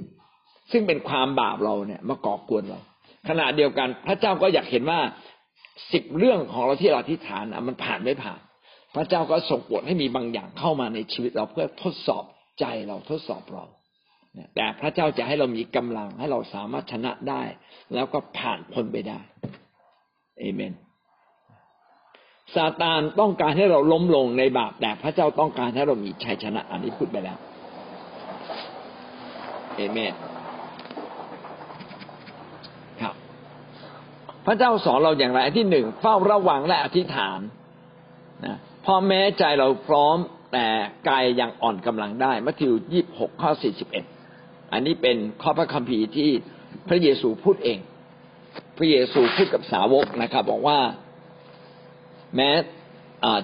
[0.71, 2.79] ซึ่งเป็นความบาปเราเนี่ยมาก่อกวนเรา
[3.29, 4.99] ขณะเดียวกัน พระเจ้าก็อยากเห็นว่า
[5.93, 8.39] สิบเรื่องของเราที่เราอธิษฐานมันผ่านไม่ผ่าน
[8.95, 12.23] พระเจ้าก็ส่งโปรดให้มีบางอย่างเข้ามาในชีวิตเราเพื่อทดสอบ
[12.59, 13.63] ใจเราทดสอบเรา
[14.55, 17.41] แต่พระเจ้าจะให้เรามีกำลังให้เราสามารถชนะได้
[17.93, 19.19] แล้วก็ผ่านพ้นไปได้
[20.39, 20.73] เอเมน
[22.55, 27.37] ซาตานต้องการให้เราล้มลงในบาป แต่พระเจ้าต้องการให้เรามีชัยชนะ อันนี้พูดไปแล้ว
[29.75, 30.13] เอเมน
[33.01, 33.13] ครับ
[34.45, 37.39] พระเจ้าสอนเราอย่างไรที่หนึ่งเฝ้าระวังและอธิษฐาน
[38.45, 40.17] นะเพราะแม้ใจเราพร้อม
[40.53, 40.67] แต่
[41.09, 44.05] กายยังอ่อนกำลังได้มัทธิวยี่หกข้อสี่สิบเอ็ด
[44.73, 46.29] อันนี้เป็นข้อพระคัมภีร์ที่
[46.89, 47.79] พระเยซูพูดเอง
[48.77, 50.79] พระเยซูพูดกับสาวกนะครับ บอกว่า
[52.35, 52.49] แม้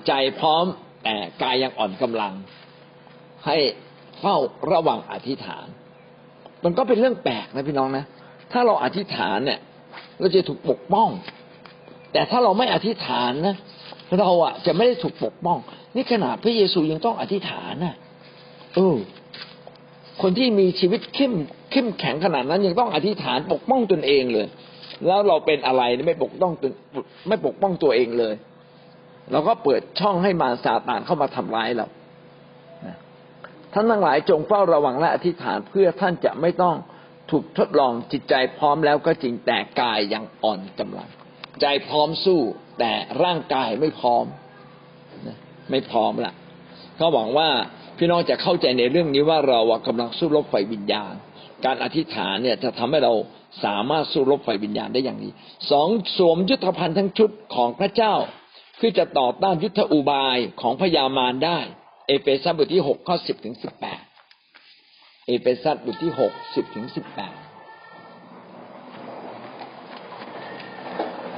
[0.08, 0.66] ใจพร้อม
[1.04, 2.34] แต่กายยังอ่อนกำลัง
[3.46, 3.58] ให้
[4.20, 4.38] เฝ้า
[4.72, 5.66] ระวังอธิษฐาน
[6.64, 8.06] มันก็เป็นเรื่องแปลกนะพี่น้องนะ
[8.52, 9.60] ถ้าเราอธิษฐานเนี่ย
[10.20, 11.10] เราจะถูกปกป้อง
[12.14, 13.56] แต่ถ้าเราไม่อธิษฐานนะ
[14.20, 15.58] เราอะจะไม่ได้ถูกปกป้อง
[15.96, 17.96] นี่ขนาดพระเยซูยังต้องอธิษฐานนะ
[18.76, 18.96] เออ
[20.22, 21.34] คนที่มีชีวิตเข้ม
[21.72, 24.48] เข้มแข็งขนาดนั้นยังต้องอธิษฐานปกป้องตนเองเลย
[25.08, 26.72] แล้วเราเป็นอะไรไม่ปกป้องตน
[27.28, 28.34] ไม่ปกป้องตัวเองเลย
[29.32, 31.88] เราก็เปิดช่องให้มารซาตานเข้ามาทำร้ายเรา
[33.74, 36.76] ท่านทั้งหลายจงเฝ้าระวังและอธิษฐานเพื่อท่านจะไม่ต้อง
[37.32, 41.10] ถูกทดลองจิตใจพร้อมแล้วก็จริงแต่กายยังอ่อนกำลัง
[41.62, 42.40] ใจพร้อมสู้
[42.80, 42.92] แต่
[43.24, 44.26] ร่างกายไม่พร้อม
[45.72, 46.34] ไม่พร้อมละ
[47.00, 47.50] ก็หวังว่า
[48.00, 51.14] พี่น้องจะเข้าใจในเรื่องนี้ว่าเรากำลังสู้รบไฟวิญญาณ
[51.66, 53.14] การอธิษฐานเนี่ยจะทำให้เรา
[53.64, 55.32] สามารถสู้รบไฟวิญญาณได้อย่างนี้
[55.72, 58.14] สองสวมยุทธภัณฑ์ทั้งชุดของพระเจ้า
[58.80, 61.60] คือจะต่อต้านยุทธอุบายของพญามารได้
[62.08, 64.02] เอเฟซัสบทที่หกข้อสิบถึงสิบแปด
[65.28, 67.36] เอเฟซัสบทที่หกสิบถึงสิบแปด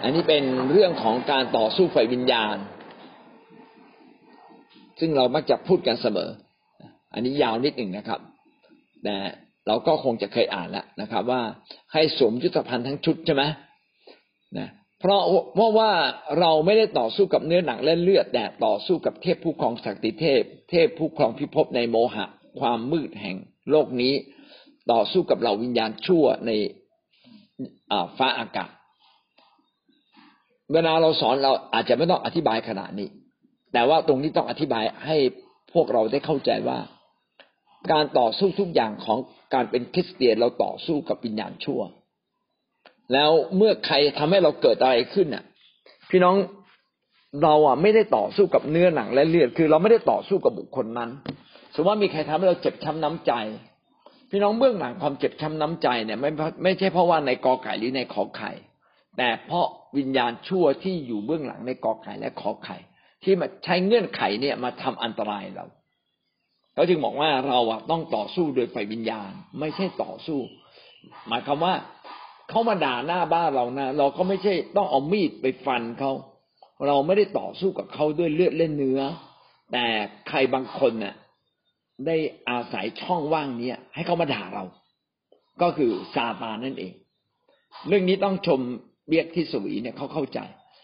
[0.04, 2.56] อันนี้เป็นเรื่องของการต่อสู้ไฟวิญญาณ
[5.00, 6.30] ซึ่งเรามักจะพูดกันเสมอ
[7.14, 8.20] อันนี้ยาวนิดหนึ่งนะครับ
[9.04, 9.16] แต่
[9.68, 11.42] เราก็คงจะเคยอ่านแล้วนะครับ ว่า
[11.94, 13.44] ให้สวมยุทธภัณฑ์ทั้งชุดใช่ไหม
[14.58, 14.68] นะ
[15.00, 15.22] เพราะ
[15.56, 15.92] เพราะว่า
[16.40, 22.26] เราไม่ได้ต่อสู้กับเนื้อหนังและเลือดแต่ต่อสู้กับเทพผู้ครองศักดิเทพ เทพผู้ครองพิภพในโมหะ
[22.60, 23.36] ความมืดแห่ง
[23.72, 24.14] โลกนี้
[24.92, 26.52] ต่อสู้กับเหล่าวิญญาณชั่วใน
[28.18, 28.70] ฟ้าอากาศ
[30.74, 33.10] เวลาเราสอนเราอาจจะไม่ต้องอธิบายขนาดนี้
[33.74, 35.18] แต่ว่าตรงนี้ต้องอธิบายให้
[35.74, 36.78] พวกเราได้เข้าใจว่า
[37.92, 39.18] การต่อสู้ทุกอย่างของ
[39.54, 41.82] การเป็นคริสเตียนเราต่อสู้กับวิญญาณชั่ว
[43.14, 45.44] แล้วเมื่อใครทำให้เราเกิดอะไรขึ้นน่ะ
[46.10, 46.36] พี่น้อง
[47.44, 51.10] เราอะไม่ได้ต่อสู้กับเนื้อหนังและเลือดคือ เราไม่ได้ต่อสู้กับบุคคลนั้น
[51.74, 53.34] สมมติว่ามีใครทำให้เราเจ็บช้าน้ำใจ
[54.32, 56.30] พี่น้องเบื้องหลังความเจ็บช้าน้ำใจเนี่ยไม่
[56.64, 58.52] ไม่ใช่เพราะว่าในกอไก่หรือในขอไข่
[59.18, 59.66] แต่เพราะ
[59.98, 62.78] วิญญาณชั่วที่อยู่เบื้องหลังในกอไก่และขอไข่
[63.24, 65.66] ที่มาใช้เงื่อนไขเนี่ยมาทำอันตรายเรา
[66.74, 70.40] เขาจึงบอกว่าเราอะต้องต่อสู้โดยไฟวิญญาณ ไม่ใช่ต่อสู้
[71.28, 71.74] หมายความว่า
[72.50, 76.12] เขามาด่าหน้าบ้านเรานะเราก็ไม่ใช่ต้องเอามีดไปฟันเขา
[76.88, 79.02] เราไม่ได้ต่อสู้กับเขาด้วยเลือดเล่นเนื้อ
[79.72, 79.86] แต่
[80.30, 81.16] ใครบางคนเน่ะ
[82.06, 82.18] ได้
[82.50, 84.64] อาศัยช่องว่างนี้ให้เขามาด่าเรา
[85.62, 86.94] ก็คือซาตานนั่นเอง
[87.88, 88.60] เรื่องนี้ต้องชม
[89.08, 90.40] เบียกที่สวีเนี่ยเขาเข้าใจ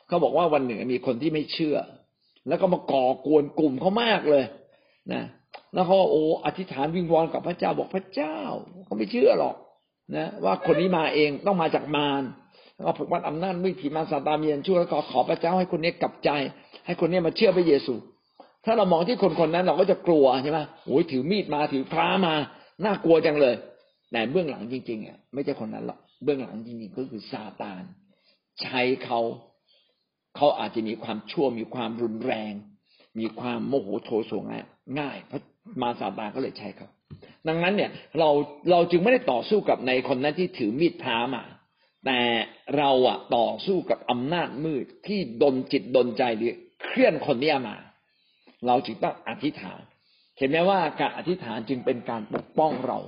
[0.07, 1.77] เขาบอกว่าวันหนึ่งมีคนที่ไม่เชื่อ
[2.47, 4.43] แล้วก็มาก่อกวนกลุ่มเขามากเลย
[5.13, 5.23] นะ
[5.73, 8.37] แล้วเขาโอ้อธิษฐานวิงวอนกับพระเจ้าบอกพระเจ้า
[8.85, 9.55] เขาไม่เชื่อหรอก
[10.15, 12.23] นะ ว่าคนนี้มาเองต้องมาจากมาร
[12.75, 16.29] แล้วก็ผมวัดอำนาจมือผีมารซาตานเมียนชั่วแล้วก็ขอพระเจ้าให้คนนี้กลับใจ
[16.85, 17.93] ให้คนนี้มาเชื่อพระเยซู
[18.65, 22.33] ถ้าเรามองที่คนคนนั้นเราก็จะกลัวใช่ไหมโอ้ยถือมีดมาถือพระมา
[22.85, 23.55] น่ากลัวจังเลย
[24.11, 27.83] แต่เบื้องหลังจริงๆอะไม่ใช่คนนั้นหรอกเบื้องหลังจริงๆก็คือซาตาน
[28.61, 29.19] ใช้เขา
[30.35, 32.53] เขาอาจจะมีความชั่วมีความรุนแรง
[33.19, 34.31] มีความโมโหโทโส
[34.99, 35.41] ง่ายเพราะ
[35.81, 36.89] มาซาตานก็เลยใช้เขา
[37.47, 38.29] ดังนั้นเนี่ยเรา
[38.71, 41.43] เราจึงไม่ได้ต่อสู้กับในคนนั้นที่ถือมีดพระมา
[42.05, 42.19] แต่
[42.77, 46.53] เราอะต่อสู้กับอำนาจมืดที่ดนจิตดนใจหรือ
[46.83, 47.75] เคลื่อนคนนี้มา
[48.67, 49.79] เราจึงต้องอธิษฐาน
[50.37, 52.99] เห็นไหมว่าการอธิษฐานจึงเป็นการปกป้องเรา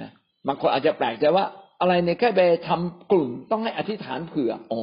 [0.00, 0.10] นะ
[0.46, 1.44] บางคนอาจจะแปลกใจว่า
[1.80, 4.80] อะไรในแค่ไปทำกลุ่มต้องให้อธิษฐานเผื่อโอ้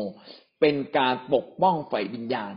[0.62, 2.54] เป็นการปกป้องฝ่ายวิญญาณ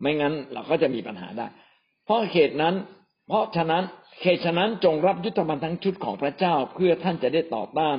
[0.00, 1.46] ไม่งั้นเราก็จะมีปัญหาได้
[2.08, 2.74] เพราะเหตุนั้น
[3.28, 3.84] เพราะฉะนั้น
[4.22, 7.96] เหตุฉะนั้นจงรับยุทธภัณฑ์ทั้งชุดของพระเจ้าเพื่อท่านจะได้ต่อต้าน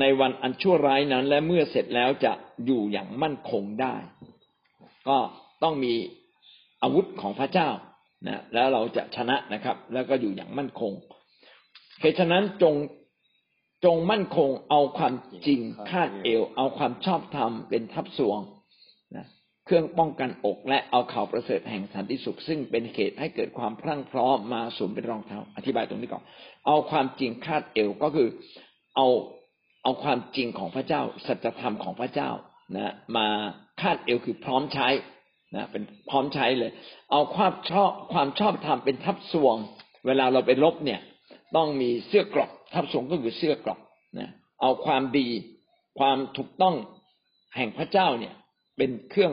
[0.00, 2.32] ในวันอันชั่วร้ายนั้น และเมื่อเสร็จแล้วจะ
[2.66, 3.94] อยู่อย่างมั่นคงได้
[5.08, 5.18] ก็
[5.62, 5.94] ต้องมี
[6.82, 7.68] อาวุธของพระเจ้า
[8.26, 10.92] นะแล้วเราจะชนะนะครับ แล้วก็อยู่อย่างมั่นคง
[12.00, 12.74] เหตุฉะนั้นจง
[13.84, 15.14] จงมั่นคงเอาความ
[15.46, 18.40] จริงคาดเอว เอาความชอบธรรมเป็นทับสวง
[19.16, 19.26] นะ
[19.68, 26.24] เครื่องป้องกันอกและเอาข่าวประเสริฐแห่งสันติสุข ซึ่งเป็นเหตุให้เกิดความพรั่งพร้อมมาสวมเป็นรองเท้า อธิบายตรงนี้ก่อน
[26.66, 28.28] เอาความจริงคาดเอวก็คือ
[28.96, 29.06] เอา
[29.82, 32.30] เอาความจริงของพระเจ้าสัจธรรมของพระเจ้า
[32.76, 33.26] นะมา
[33.80, 34.88] คาดเอวคือพร้อมใช้
[35.54, 36.70] นะเป็นพร้อมใช้เลย
[37.10, 39.56] เอาความชอบความชอบธรรมเป็นทับสวง
[40.06, 41.00] เวลาเราไปลบเนี่ย
[41.56, 43.80] ต้องมีเสื้อกรอกทับสวงก็คือเสื้อกรอก
[44.18, 44.28] นะ
[44.60, 45.28] เอาความดี
[45.98, 46.74] ความถูกต้อง
[47.56, 48.34] แห่งพระเจ้าเนี่ย
[48.78, 49.32] เป็นเครื่อง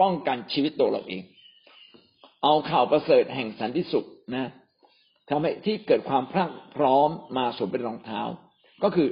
[0.00, 1.22] ป้องกันชีวิตตัวเราเอง
[2.42, 4.46] เอาข่าวประเสริฐแห่งสันติสุขนะ
[5.28, 8.20] ทำให้ที่เกิดความพรั่งพร้อมมาสวมเป็นรองเท้า
[8.82, 9.08] ก็คือ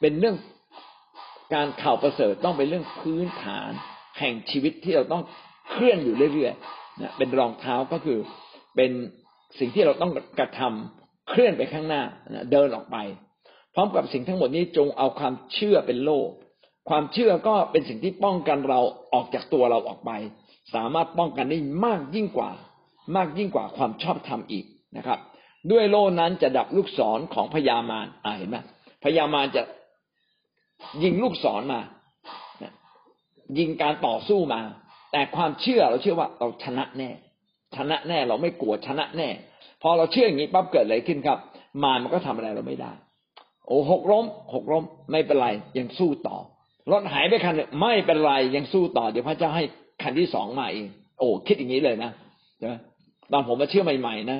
[0.00, 0.36] เป็นเรื่อง
[1.54, 3.70] การข่าวประเสริฐต้องเป็นเรื่องพื้นฐาน
[4.18, 5.22] แห่งชีวิตที่เราต้อง
[5.70, 8.18] เคลื่อนอยู่เรื่อยๆนะเป็นรองเท้าก็คือ
[8.76, 8.90] เป็น
[9.58, 12.96] สิ่งที่เราต้องกระทำเคลื่อนไปข้างหน้านะเดินออกไป
[13.74, 16.20] พร้อมกับสิ่งทั้งหมดนี้จงเอาความเชื่อเป็นโล่
[16.88, 18.80] ความเชื่อก็เป็นสิ่งที่ป้องกันเรา
[19.14, 20.10] ออกจากตัวเราออกไป
[20.74, 22.50] สามารถป้องกันได้มากยิ่งกว่า
[23.16, 24.64] มากยิ่งกว่าความชอบธรรมอีก
[24.96, 25.18] นะครับ
[25.70, 28.56] ด้วยโล่นั้นจะดับลูกศรของพญามารอ่าเห็นไหม
[29.04, 29.62] พญามารจะ
[31.02, 31.80] ยิงลูกศรมา
[33.58, 34.60] ยิงการต่อสู้มา
[35.12, 37.10] แต่ความเชื่อเราเชื่อว่าเราชนะแน่
[37.76, 39.28] ชนะแน่เราไม่กลัวชนะแน่
[39.82, 41.38] พอเราเชื่ออย่างนี้ปั๊บเกิดอะไรขึ้นครับ
[41.82, 42.92] มารมันก็ทำอะไรเราไม่ได้
[43.66, 46.38] โอ้หกล้มหกล้มไม่เป็นไรยังสู้ต่อ
[46.90, 49.64] รถหายไปคันไม่เป็นไรยังสู้ต่อเดี๋ยวพระเจ้าให้
[50.02, 50.86] คันที่สองมาเอง
[51.18, 52.10] โอ้คิดอย่างนี้เลยนะ
[53.32, 54.38] ตอนผมมาเชื่อใหม่ๆนะ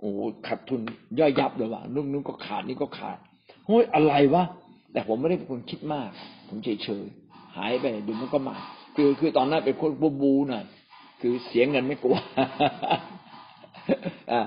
[0.00, 0.10] โอ้
[0.46, 0.80] ขาดทุน
[1.18, 3.18] ย่อยยับเลยว่ะนุ่นนุ่นก็ขาดนี่ก็ขาด
[3.66, 4.44] เฮ้ยอะไรวะ
[4.92, 6.08] แต่ผมไม่ได้เป็นคนคิดมาก
[6.48, 7.04] ผมเฉยเฉย
[7.56, 8.56] หายไปดูมันก็มา
[8.96, 10.64] คือคือตอนนั้นเป็นคนบูบูหน่อย
[11.20, 12.16] คือเสียเงินไม่กลัว
[14.32, 14.40] อ่า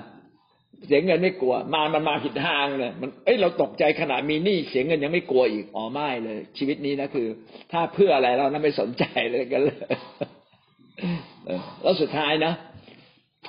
[0.86, 7.26] เสียเงินไม่กลัว มามันมาผิดทางเลยมันเอ้ยเราตกใจขนาดมีหนี้เสียเงินยังไม่กลัวอีกอ๋อไม่เลย ชีวิตนี้นะคือ
[7.72, 9.78] ถ้าเพื่ออะไรเรานั้นไม่สนใจเลยกันเลย
[11.82, 12.52] แล้วสุดท้ายนะ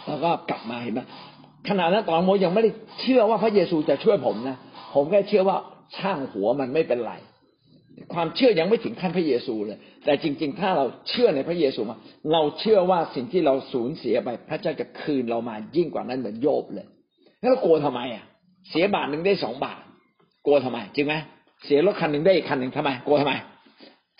[0.05, 1.01] เราก็กลับมาเห็นไหม
[1.69, 4.57] ขณะนั้นตอนโมยังไม่ได้เชื่อว่าพระเยซูจะช่วยผมนะ
[4.95, 5.57] ผมแค่เชื่อว่า
[5.97, 7.13] ช่างหัวมันไม่เป็นไร
[8.13, 11.97] ความเชื่อยังไม่ถึงขั้นพระเยซูเลย แต่จริง ๆ ถ้าเราเชื่อในพระเยซูมา
[12.31, 16.87] เราเชื่อว่าสิ่งที่เราสูญเสียไป พระเจ้าจะคืนเรามายิ่งกว่านั้นเหมือนโยบเลย
[17.41, 18.23] แล้วกลัวทำไมอะ
[18.69, 19.81] เสียบาทหนึ่งได้สองบาท
[20.45, 21.15] กลัวทำไม จริงไหม
[21.65, 23.33] เสียรถคันหนึ่งได้อีกคันหนึ่งทำไม กลัวทำไม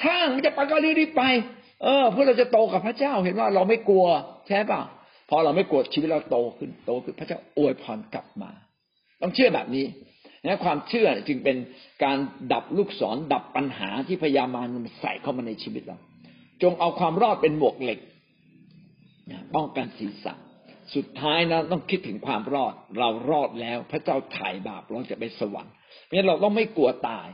[0.02, 1.24] ช่ามันจะไปก็รีบไป
[1.84, 4.06] เออ เพื่อเราจะโตกับพระเจ้าเห็นว่าเราไม่กลัว
[4.48, 4.82] ใช่ป่ะ
[5.30, 8.52] พอเราไม่กลัวชีวิตเราโตขึ้นโตขึ้นพระเจ้าอวยพรกลับมา
[9.22, 9.86] ต้องเชื่อแบบนี้
[10.46, 11.58] นะความเชื่อจึงเป็น
[12.04, 12.18] การ
[12.54, 15.98] ดับลูกศรดับปัญหาที่พยามารมันใส่เข้ามาในชีวิตเรา
[16.62, 18.00] จงเอาความรอดเป็นหมวกเหล็ก
[19.56, 20.34] ป้องกันศีรษะ
[20.96, 25.74] สุดท้ายนะต้องคิดถึงความรอด เรารอดแล้ว พระเจ้าถ่ายบาปเราจะไปสวรรค์
[26.04, 27.28] เพราะฉะนั้นเราต้องไม่กลัวตาย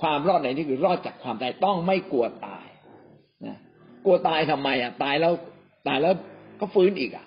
[0.00, 2.66] ความรอดในที่คือรอดจากความตายต้องไม่กลัวตาย
[3.46, 3.56] นะ
[4.04, 5.32] กลัวตายทำไมอะ ตายแล้ว
[5.88, 6.14] ตายแล้ว
[6.60, 7.26] ก็ฟื้นอีกอะ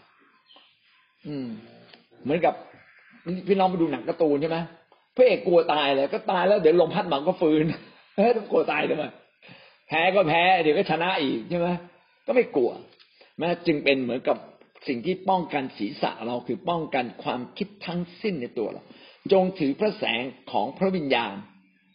[1.27, 1.47] อืม
[2.23, 2.53] เหมือนกับ
[3.47, 4.57] พี่น้องมาดูหนังการ์ตูนใช่ไหม
[5.15, 7.63] พระเอกกลัวตายเลยก็ตายแล้วเดี๋ยวลมพัดหมาก็ฟื้น
[8.15, 9.05] เฮ้ยต้องกลัวตายทำไม
[9.87, 11.67] แพ้ก็แพ้ เดี๋ยวก็ชนะอีกใช่ไหม
[12.25, 12.71] ก็ไม่กลัว
[13.41, 14.37] นะจึงเป็นเหมือนกับ
[14.87, 18.83] สิ่งที่ป้องกันศีรษะเราคือป้องกันความคิดทั้งสิ้นในตัวเรา
[19.31, 21.35] จงถือพระแสงของพระวิญญาณ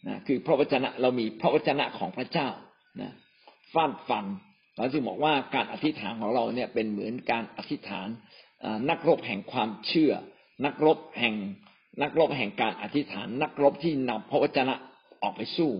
[0.07, 2.47] นะคือพระวจนะเรามีพระวจนะของพระเจ้า
[3.01, 3.11] นะ
[3.73, 4.25] ฟาดฟัน
[4.77, 8.07] เราจึงบอกว่าการอธิษฐานของเราเนี่ยเป็นเหมือนการอธิษฐาน
[8.89, 10.13] นักรบแห่งความเชื่อ
[10.65, 11.35] นักรบแห่ง
[12.01, 14.75] นักรบแห่งการอธิษฐาน นักรบที่นำพระวจนะ
[15.21, 15.71] ออกไปสู้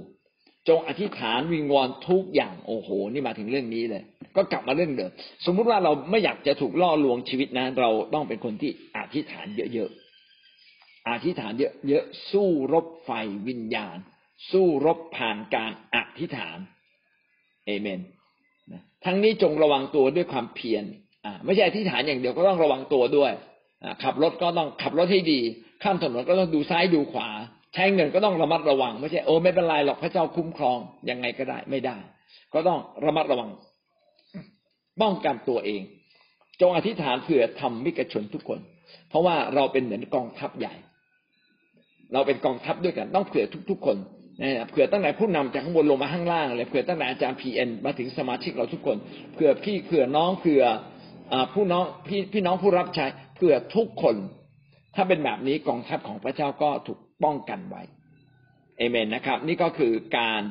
[0.67, 4.03] จงอธิษฐานวิงวอนทุกอย่างโอ้โห นี่มาถึงเรื่องนี้เลย
[4.39, 5.11] ก็กลับมาเรื่องเดิม
[5.45, 11.51] สมมุติว่าเราไม่อยากจะถูกล่อลวงชีวิตนะเราต้องเป็นคนที่อธิษฐานเยอะๆอธิษฐาน
[11.87, 13.11] เยอะๆสู้รบไฟ
[13.47, 13.97] วิญญาณ
[14.51, 16.57] สู้รบผ่านการอธิษฐาน
[17.65, 17.99] เอเมน
[19.05, 20.83] ทั้งนี้จงระวังตัวด้วยความเพียร
[21.25, 23.31] อ่าไม่ใช่อธิษฐานอย่างเดียวก็ต้องระวังตัวด้วย
[24.03, 25.39] ขับรถก็ต้องขับรถให้ดี
[25.83, 27.29] ข้ามถนนก็ต้องดูซ้ายดูขวา
[27.73, 30.77] ใช้เงินก็ต้องระมัดระวัง ไม่ใช่โอ้ไม่เป็นไรหรอกพระเจ้าคุ้มครอง
[31.09, 31.97] ยังไงก็ได้ไม่ได้
[32.53, 33.49] ก็ต้องระมัดระวัง
[35.01, 35.81] ป้องกันตัวเอง
[36.61, 38.59] จงอธิษฐานเผื่อทำมิกชนทุกคน
[39.09, 40.73] เพราะว่าเราเป็นเหมือนกองทัพใหญ่
[42.13, 43.97] เราเป็นกองทัพด้วยกันต้องเผื่อทุก ๆ คน
[44.41, 48.97] นะเผื่อตั้งแต่ผู้นำจากข้างบนลงมาข้างล่างเลยเผื่อตั้งแต่อาจารย์พีเอ็นมาถึงสมาชิกเราทุกคน
[49.33, 50.63] เผื่อพี่เผื่อน้องเผื่อ
[51.31, 54.15] อผู้น้องพี่พี่น้องผู้รับใช้เผื่อทุกคน
[54.95, 57.83] ถ้าเป็นแบบนี้กองทัพของพระเจ้าก็ถูกป้องกันไว้
[58.77, 60.41] เอเมนนะครับ นี่ก็คือการ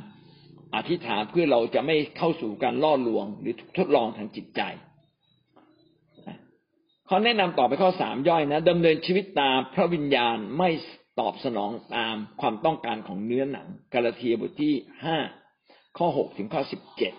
[0.75, 4.63] อธิษฐานเพื่อเราจะไม่เข้าสู่การล่อลวง หรือทดลองทางจิตใจ
[7.09, 10.71] ข้อแนะนำต่อไปข้อสามย่อยนะดำเนินชีวิตตามพระวิญญาณไม่
[11.21, 15.19] ตอบสนองตามความต้องการของเนื้อหนัง กาลาเทียบทที่ห้า
[15.99, 17.13] ข้อหกถึงข้อสิบเจ็ด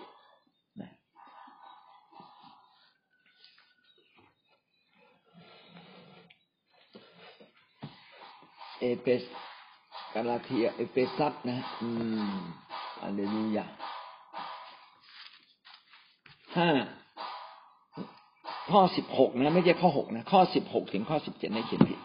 [8.80, 9.22] เอเปส
[10.14, 11.88] กาลาเทียเอเปซัสนะ อื
[12.30, 12.38] ม
[13.02, 13.66] อัลเลลูยา
[16.56, 16.70] ห้า
[18.70, 22.00] ข้อสิบหกนะ ไม่ใช่ข้อหกนะข้อสิบหกถึงข้อสิบเจ็ดในเขียนผิด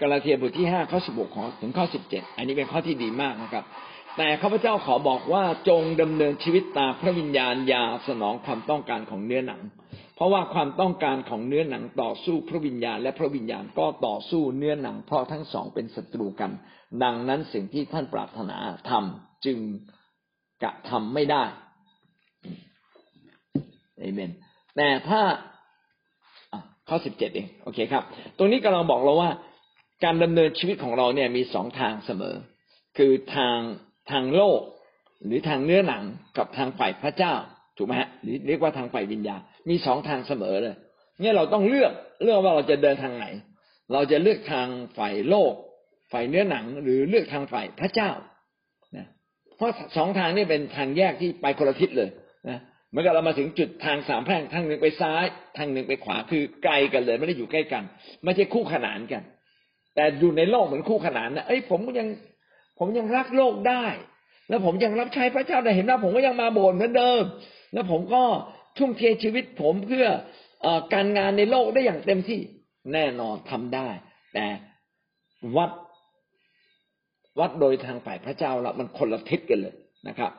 [0.00, 1.28] กาลาเทียบทที่ห้าข้อสิบหก
[1.60, 3.64] ถึงข้อสิบเจ็ดอันนี้เป็นข้อที่ดีมากนะครับ
[4.16, 9.60] แต่ข้าพเจ้าขอบอกว่าจงดำเนินชีวิตตามพระวิญญาณยาสนองความต้องการของเนื้อหนัง
[10.18, 16.50] เพราะว่าความต้องการของเนื้อหนังต่อสู้พระวิญญาณ และพระวิญญาณก็ต่อสู้เนื้อหนังเพราะทั้งสองเป็นศัตรูกัน
[17.02, 18.56] ดังนั้นสิ่งที่ท่านปรารถนา
[18.90, 19.58] ทำจึง
[20.62, 21.42] กระทำไม่ได้
[23.98, 24.30] เอเมน
[24.76, 25.20] แต่ถ้า
[26.88, 28.02] ข้อสิบเจ็ดเองโอเคครับ
[28.36, 29.30] ตรงนี้กำลังบอกเราว่า
[30.04, 32.34] การดำเนินชีวิตของเราเนี่ยมีสองทางเสมอ
[32.98, 33.58] คือทาง
[34.10, 34.60] ทางโลก
[35.24, 36.02] หรือทางเนื้อหนัง
[36.38, 37.34] กับทางฝ่ายพระเจ้า
[37.76, 40.76] ถูกไหมฮะหรือเรียกว่าทางฝ่ายวิญญาณมีสองทางเสมอเลย
[41.20, 41.92] เนี่ยเราต้องเลือก
[42.22, 43.26] เลือกว่าเราจะเดินทางไหน
[43.92, 44.68] เราจะเลือกทาง
[44.98, 45.52] ฝ่ายโลก
[46.12, 48.10] ฝ่ายเนื้อหนัง หรือเลือกทางฝ่ายพระเจ้า
[48.96, 49.06] นะ
[49.56, 52.10] เพราะสองทางนี้เป็นทางแยกที่ไปคนละทิศเลย
[52.48, 52.58] นะ
[52.90, 55.24] เมื่อเรามาถึงจุดทางสามแพร่งทางหนึ่งไปซ้าย
[55.56, 57.82] ทางหนึ่งไปขวาคือไกลกันเลย ไม่ได้อยู่ใกล้กัน
[58.24, 59.22] ไม่ใช่คู่ขนานกัน
[59.94, 62.08] แต่อยู่ในโลกเหมือนคู่ขนานนะเอ้ยผมยัง
[62.78, 63.84] ผมยังรักโลกได้
[64.48, 67.22] แล้วผมยังรับใช้พระเจ้าแต่เห็นว่าผมก็ยังมาโบสถ์เหมือนเดิม
[67.72, 68.22] แล้วผมก็
[68.78, 70.06] ทุ่มเทชีวิตผมเพื่อ
[70.66, 72.40] อการงานในโลกได้อย่างเต็มที่
[72.92, 73.88] แน่นอนทำได้
[74.34, 74.46] แต่
[75.56, 75.70] วัด
[77.40, 79.74] วัดโดยทางฝ่ายพระเจ้าละมันคนละทิศกันเลย
[80.08, 80.32] นะครับ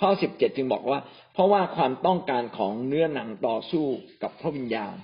[0.00, 0.98] ข้อสิบเจ็ดจึงบอกว่า
[1.32, 3.84] เพราะว่าความต้องการของเนื้อหนังต่อสู้
[4.22, 4.94] กับพระวิญญาณ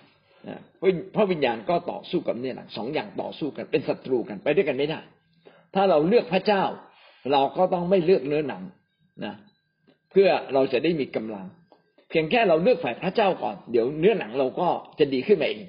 [1.15, 5.01] พระวิญญาณก็ต่อสู้กับเนื้อหนังสองอย่างต่อสู้กันเป็นศัตรูกันไปด้วยกันไม่ได้
[5.75, 6.63] ถ้าเราเลือกพระเจ้า
[7.33, 8.63] เราก็ต้องไม่เลือกเนื้อหนัง
[9.25, 9.35] นะ
[10.11, 11.47] เพื่อเราจะได้มีกำลัง
[12.11, 14.69] เพียงแค่เราเลือกฝ่ายพระเจ้าก่อน เดี๋ยวเนื้อหนังเราก็
[14.99, 15.61] จะดีขึ้นมาเอง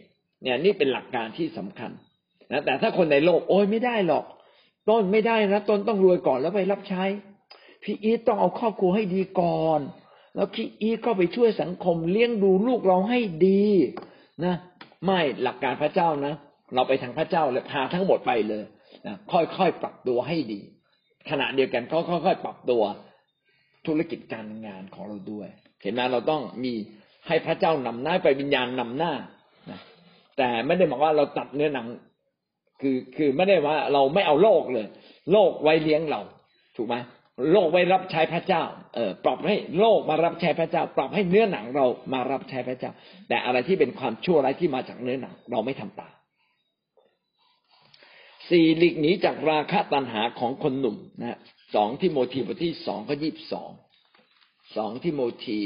[0.44, 1.92] เนี่ยนี่เป็นหลักการที่สำคัญ
[2.52, 4.26] นะแต่ถ้าคนในโลกโอ้ยไม่ได้หรอก
[4.90, 7.04] ต้นไม่ได้นะต้นต้องรวยก่อนแล้วไปรับใช้
[7.84, 9.80] พี่อีทต้องเอาครอบครัวให้ดีก่อน
[10.36, 13.64] แล้วพี่อีทก็ไปช่วยสังคมเลี้ยงดูลูกเราให้ดี
[14.46, 14.56] นะ
[15.06, 16.34] ไม่หลักการพระเจ้านะ
[16.74, 18.64] เราไปทางพระเจ้าเลยพาทั้งหมดไปเลย
[19.06, 20.60] นะค่อยๆปรับตัวให้ดี
[21.30, 22.84] ขณะเดียวกันก็ค่อยๆปรับตัว
[23.88, 25.48] ธุรกิจการงานของเราด้วย
[25.82, 26.74] เห็นไหมเราต้องมี
[27.28, 29.14] ให้พระเจ้านำหน้าไปวิญญาณนำหน้า
[30.38, 31.88] แต่ไม่ได้บอกว่าเราตัดเนื้อหนัง
[32.82, 34.88] คือคือไม่ได้ว่าเราไม่เอาโลกเลย
[35.32, 36.22] โลกไว้เลี้ยงเรา
[36.76, 36.96] ถูกไหม
[37.52, 38.64] โลกไว้รับใช้พระเจ้า
[38.96, 42.92] เออปรับให้โลกมารับใช้พระเจ้า ปรับให้เนื้อหนังเรามารับใช้พระเจ้า
[43.30, 46.14] แต่อะไรที่เป็นความชั่วร้ายที่มาจากเนื้อหนัง เราไม่ทำตาม
[48.50, 51.40] สี่หลีกหนีจากราคะตัณหาของคนหนุ่มนะ
[51.76, 53.70] สองที่โมทีบทที่สองก็ยี่สิบสอง
[54.76, 55.60] สองที่โมที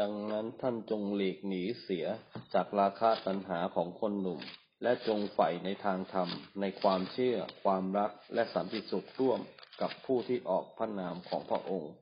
[0.00, 2.06] ดังนั้นท่านจงหลีกหนีเสีย
[2.54, 4.40] จากราคะตัณหาของคนหนุ่ม
[4.82, 6.28] และจงใฝ่ในทางธรรม
[6.60, 9.40] ในความเชื่อ ความรักและสันติสุขร่วม
[9.80, 11.92] กับผู้ที่ออกพระนามของพระองค์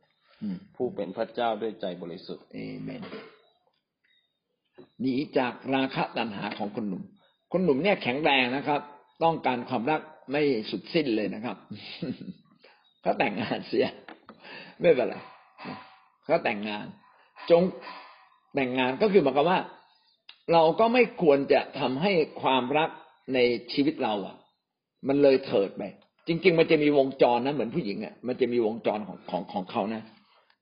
[0.77, 3.03] ผู้เป็นพระเจ้าด้วยใจบริสุทธิ์เอเมน
[5.01, 7.03] หนีจากราคะตัณหาของคนหนุ่ม
[7.53, 8.81] คนหนุ่มเนี่ยแข็งแรงนะครับ
[9.23, 11.57] ต้องการความรักไม่สุดสิ้นเลยนะครับ
[13.03, 13.87] เขาแต่งงานเสีย
[14.81, 15.17] ไม่เป็นไร
[16.29, 16.87] เขาแต่งงาน
[17.51, 17.63] จง
[18.55, 19.61] แต่งงานก็คือหมายความว่า
[20.53, 22.13] เราก็ไม่ควรจะทำให้
[22.43, 22.91] ความรัก
[23.35, 23.39] ใน
[23.73, 24.37] ชีวิตเราอะ
[25.09, 25.83] มันเลยเถิดไป
[26.29, 30.03] จริง ๆ มันจะมีวงจรนะเหมือนผู้หญิงอะมันจะมีวงจรของของของเขานะ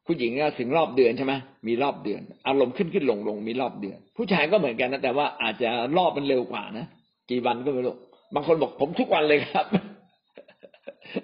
[0.07, 1.35] ผู้หญิงก็ถึงรอบเดือนใช่ไหม
[1.69, 6.87] มีรอบเดือน อารมณ์ขึ้นขึ้นลงลงมีรอบเดือน ผู้ชายก็เหมือนกันนะแต่ว่าอาจจะรอบมันเร็วกว่านะ
[7.31, 7.95] กี่วันก็ไม่รู้
[8.35, 9.67] บางคนบอกผมทุกวันเลยครับ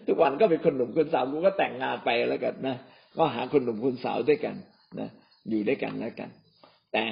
[0.06, 2.76] ทุกวันก็เป็นคนหนุ่มคนสาวกูก็แต่งงานไปแล้วกันนะ
[3.16, 4.54] ก็หาคนหนุ่มคนสาวด้วยกัน
[5.00, 5.08] นะ
[5.48, 6.30] อยู่ด้วยกันแล้วกัน
[6.92, 7.04] แต่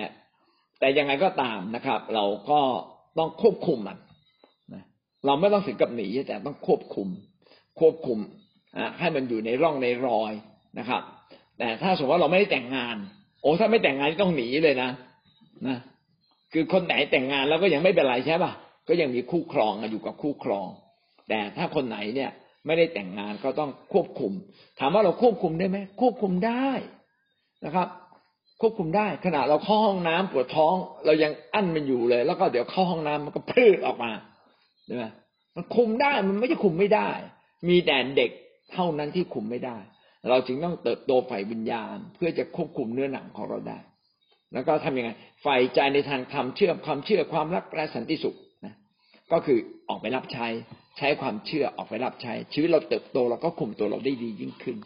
[0.78, 2.60] แต่ยังไงก็ตามนะครับ เราก็
[3.18, 3.98] ต้องควบคุมมัน
[4.74, 4.82] นะ
[5.26, 7.08] เราไม่ต้องถึงกับหนีแต่ต้องควบคุม
[7.80, 8.18] ควบคุม
[8.98, 10.32] ให้มันอยู่ในร่องในรอย
[10.78, 11.02] นะครับ
[11.58, 12.96] แต่ถ้าสมมติว่าเราไม่ได้แต่งงาน
[13.42, 14.90] โอ้ถ้าไม่แต่งงานต้องหนีเลยนะ
[15.66, 15.78] นะ
[16.52, 18.52] คือคนไหนแต่งงานแล้วก็ยังไม่เป็นไรใช่ป่ะ
[18.88, 20.68] ก็ยังมีคู่ครองอยู่กับคู่ครอง
[21.28, 22.30] แต่ถ้าคนไหนเนี่ย
[22.66, 24.32] ไม่ได้แต่งงานก็ต้องควบคุม
[24.78, 26.68] ถามว่าเราควบคุมได้ไหมควบคุมได้
[27.64, 27.88] นะครับ
[28.60, 30.74] ควบคุมได้ ขณะเราเข้าห้องน้ำปวดท้อง
[31.06, 34.12] เรายังอั้นมันอยู่เลย แล้วก็เดี๋ยวเข้าห้องน้ำมันก็พืดออกมา
[34.86, 35.04] ใช่ไหม
[35.56, 37.08] มันคุมได้มันไม่ใช่คุมไม่ได้
[37.68, 38.30] มีแต่เด็ก
[38.72, 39.78] เท่านั้นที่คุมไม่ได้
[40.28, 43.78] เราจึงต้องเติบโตฝ่ายวิญญาณ เพื่อจะควบคุมเนื้อหนังของเราได้
[44.52, 45.10] แล้วก็ทํำยังไง
[45.44, 48.74] ฝ่ายใจในทางธรรมเชื่อความเชื่อความรักและสันติสุขนะ
[49.32, 49.58] ก็คือ
[49.88, 50.46] ออกไปรับใช้
[51.00, 54.76] ใช้ความเชื่อออกไปรับใช้ ชีวิตเราเติบโตเราก็คุมตัวเราได้ดียิ่งขึ้น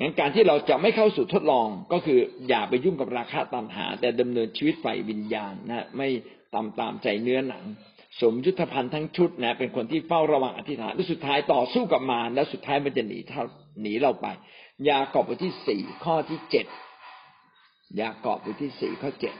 [0.00, 2.18] งั้นการที่เราจะไม่เข้าสู่ทดลองก็คือ
[2.48, 6.08] อย่าไปยุ่งกับราคาตันหา แต่ดำเนินชีวิตฝ่ายวิญญาณนะไม่
[6.54, 7.64] ตามตามใจเนื้อหนัง
[8.20, 13.42] สมยุทธภัณฑ์ทั้งชุดนะ เป็นคนที่เฝ้าระวังอธิษฐานและสุดท้ายต่อสู้กับมารแล้วสุดท้ายมันจะหนีเท่า
[13.82, 14.26] หนีเราไป
[14.88, 16.66] ยากอบบทที่สี่ข้อที่เจ็ด
[18.00, 19.34] ยากอบบทที่สี่ข้อเจ็ด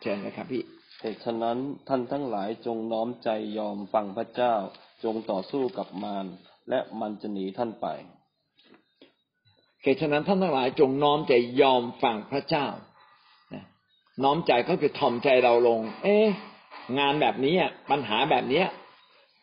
[0.00, 0.62] เชิญนะครับพี่
[1.00, 3.28] เหตุฉะนั้นท่านทั้งหลายจงน้อมใจ
[3.58, 4.54] ยอมฟังพระเจ้า
[5.04, 6.26] จงต่อสู้กับมาร
[6.70, 7.86] และมันจะหนีท่านไป
[9.82, 11.32] เหตุฉะนั้นท่านทั้งหลายจงน้อมใจ
[11.62, 12.66] ยอมฟังพระเจ้า
[14.24, 16.16] น้อมใจก็คือทอมใจเราลง เอ๊
[16.98, 17.54] งานแบบนี้
[17.90, 18.62] ปัญหาแบบนี้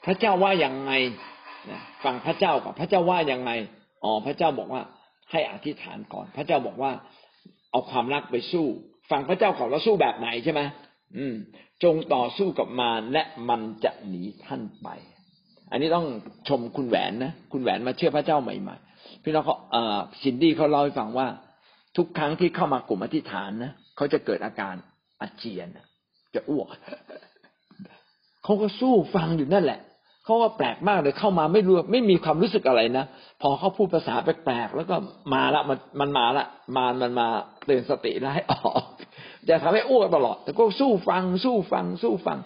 [0.06, 0.92] พระเจ้าว่าอย่างไง
[2.04, 3.52] ฟังพระเจ้ากับพระเจ้าว่าอย่างไง
[4.04, 4.82] อ๋อพระเจ้าบอกว่า
[5.32, 6.92] ให้อธิษฐานก่อน พระเจ้าบอกว่า
[7.72, 8.66] เอาความรักไปสู้
[9.12, 10.62] ฟังพระเจ้าก่อนแล้วสู้แบบไหนใช่ไหม
[11.18, 11.36] อืม
[11.84, 14.88] จงต่อสู้กับมารและมันจะหนีท่านไป
[15.72, 16.08] อันนี้ต้อง
[16.48, 21.28] ชมคุณแหวนนะคุณแหวนมาเชื่อพระเจ้าใหม่ๆพี่น้องเขาเอ่อซินดี้เขาเล่าให้ฟังว่า
[21.98, 24.76] ทุกครั้งที่เข้ามากลุ่มอธิษฐานนะเขาจะเกิดอาการ
[25.22, 25.68] อาเจียน
[26.36, 26.68] จะอ้วก
[28.44, 29.80] เขาก็สู้ฟังอยู่นั่นแหละ
[30.26, 33.06] เขาก็แปลกมากเลยเข้ามาไม่รู้ไม่มีความรู้สึกอะไรนะ
[33.42, 34.96] พอเขาพูดภาษาแปลกๆแล้วก็
[35.34, 36.46] มาละมันมันมาละ
[36.78, 37.28] มามันมา
[37.66, 38.84] เตือนสติแล้วให้ออก
[39.50, 42.40] จะทำให้อ้วกตลอด แต่ก็สู้ฟัง สู้ฟัง สู้ฟัง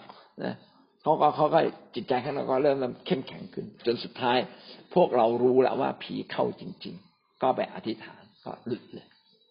[0.44, 0.54] นะ
[1.02, 1.58] เขาก็เขาก็
[1.94, 2.76] จิตใจเขาก็เริ่ม
[3.06, 4.38] เข้มแข็งขึ้น จนสุดท้าย
[4.94, 9.06] พวกเรารู้แล้วว่าผีเข้าจริง ๆ ก็ไปอธิษฐานก็หลุดเลย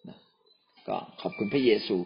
[0.07, 0.17] นะ
[0.87, 1.97] ก็ขอบคุณพระเยซู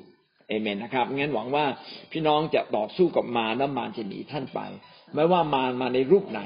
[0.48, 1.66] เอเมนนะครับงั้นหวังว่า
[2.12, 4.60] พี่น้องจะต่อสู้กับมารแล้วมารจะหนีท่านไป
[5.14, 6.42] ไม่ว่ามารมาในรูปไหน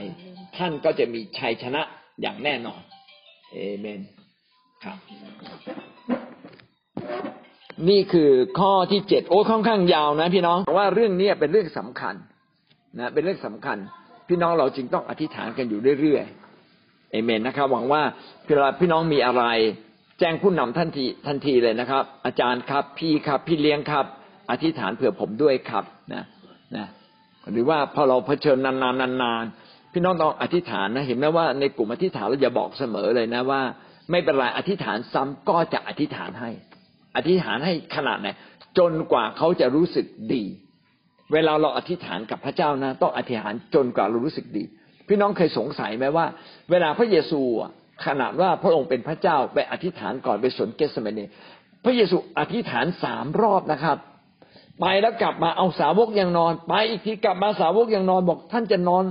[0.58, 1.82] ท่านก็จะมีชัยชนะ
[2.22, 2.82] อย่างแน่นอน
[3.54, 4.00] เอเมน
[4.84, 4.98] ครับ
[7.90, 12.16] นี่คือข้อที่เจ็ดโอ้ค่อนข้างยาวนะพี่น้องว่าเรื่องนี้เป็นเรื่องสำคัญ
[13.00, 13.78] นะเป็นเรื่องสำคัญ
[14.28, 18.02] พี่น้องเราจึงต้องอธิษฐานกันอยู่เรื่อยๆเอเมนนะครับ หวังว่า
[18.46, 19.44] เวลาพี่น้องมีอะไร
[20.20, 24.06] แจ้งผู้นำทันทีทันทีเลยนะครับ อาจารย์ครับ พี่ครับ พี่เลี้ยงครับ
[24.52, 26.24] อธิษฐานเผื่อผมด้วยครับนะ
[26.76, 26.88] นะ
[27.52, 33.62] หรือว่าพอเราเผชิญนานๆนานๆพี่น้องต้องอธิษฐานนะเห็นไหมว่าในกลุ่มอธิษฐานเราจะบอกเสมอเลยนะว่า
[34.12, 36.52] ไม่เป็นไรอธิษฐานซ้ำก็จะอธิษฐานให้
[37.16, 38.28] อธิษฐานให้ขนาดไหน
[38.78, 40.44] จนกว่าเขาจะรู้สึกดี
[41.34, 44.64] เวลาเราอธิษฐานกับพระเจ้านะ ต้องอธิษฐานจนกว่าเรารู้สึกดี
[45.08, 46.26] พี่น้องเคยสงสัยไหมว่า
[46.72, 47.42] เวลาพระเยซู
[48.06, 51.20] ขนาดว่าพระองค์เป็นพระเจ้าไปอธิษฐานก่อนไปสวนเกสเมเน
[51.84, 53.98] พระเยซูอธิษฐานสามรอบนะครับ
[54.82, 59.04] ไปแล้วกลับมาเอาสาวกยังนอน ไปอีกทีกลับมาสาวกยังนอนบอกท่านจะนอน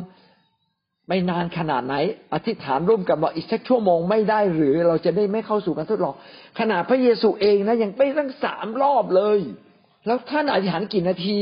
[1.09, 1.95] ไม่นานขนาดไหน
[2.35, 6.15] อธิษฐานร่วมกันว่าอีกสักชั่วโมงไม่ได้หรือเราจะได้ไม่เข้าสู่การทดลอง
[6.59, 9.39] ขนาดพระเยซูเองนะยังไปตั้งสามรอบเลย
[10.07, 11.41] แล้วท่านอธิษฐานกี่นาที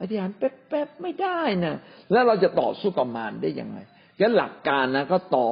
[0.00, 1.76] อธิษฐานแป๊บๆไม่ได้นะ
[2.12, 3.78] แล้วเราจะต่อสู้กับมารได้ยังไง
[4.20, 5.46] งั้นหลักการนะก็ต่อ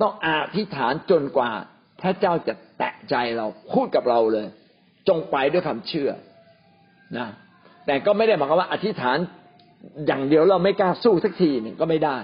[0.00, 1.50] ต้องอธิษฐานจนกว่า
[2.02, 4.46] พระเจ้าจะแตะใจเราพูดกับเราเลย
[5.08, 6.10] จงไปด้วยความเชื่อ
[7.18, 7.28] นะ
[7.86, 9.18] แต่ก็ไม่ได้หมายความว่าอธิษฐาน
[10.06, 12.18] อย่างเดียวเราไม่กล้าสู้สักทีหนึ่งก็ไม่ได้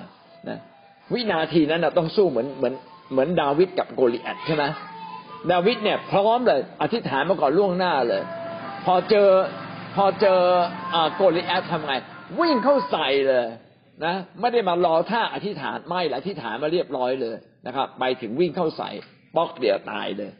[1.14, 2.74] วินาทีนั้นเราต้องสู้เหมือนเหมือน
[3.12, 4.64] เหมือนดาวิดกับโกลิแอตใช่ไหม
[5.52, 8.22] ดาวิดเนี่ยพร้อมเลย อธิษฐานมาก่อนล่วงหน้าเลย
[8.84, 9.30] พอเจอ
[9.96, 10.40] พอเจอ
[11.14, 11.92] โกลิแอตทำไง
[12.40, 13.46] วิ่งเข้าใส่เลย
[14.04, 17.36] นะไม่ได้มารอท่าอธิษฐานไม่ละอธิษฐานมาเรียบร้อยเลย
[17.66, 18.90] นะครับ ไปถึงวิ่งเข้าใส่
[19.36, 20.30] ป๊อกเดียวตายเลย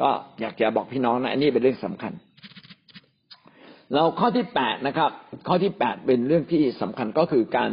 [0.00, 0.10] ก็
[0.40, 2.12] อยากจะบอกพี่น้องนะอันนี้เป็นเรื่องสำคัญ
[3.94, 5.10] เราข้อที่แปดนะครับ
[5.48, 7.70] ข้อที่แปดเป็นเรื่องที่สำคัญก็คือการ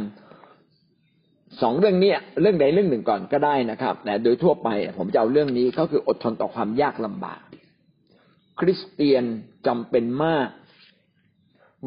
[1.62, 7.42] สองเรื่องนี้เรื่องใดเรื่องหนึ่งก่อนก็ได้นะครับ แต่โดยทั่วไปผมจะเอาเรื่องนี้ก็คืออดทนต่อความยากลำบาก
[8.60, 9.24] คริสเตียน
[9.68, 10.48] จำเป็นมาก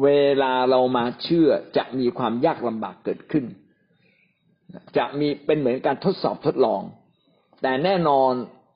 [0.03, 0.09] เว
[0.41, 3.45] ลาเรามาเชื่อจะมีความยากลำบากเกิดขึ้น
[4.97, 6.81] จะมีเป็นเหมือนการทดสอบทดลอง
[7.61, 8.31] แต่แน่นอน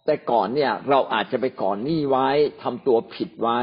[0.05, 2.27] แต่ก่อนเนี่ย เราอาจจะไปก่อนหนี้ไว้
[2.63, 3.59] ทำตัวผิดไว้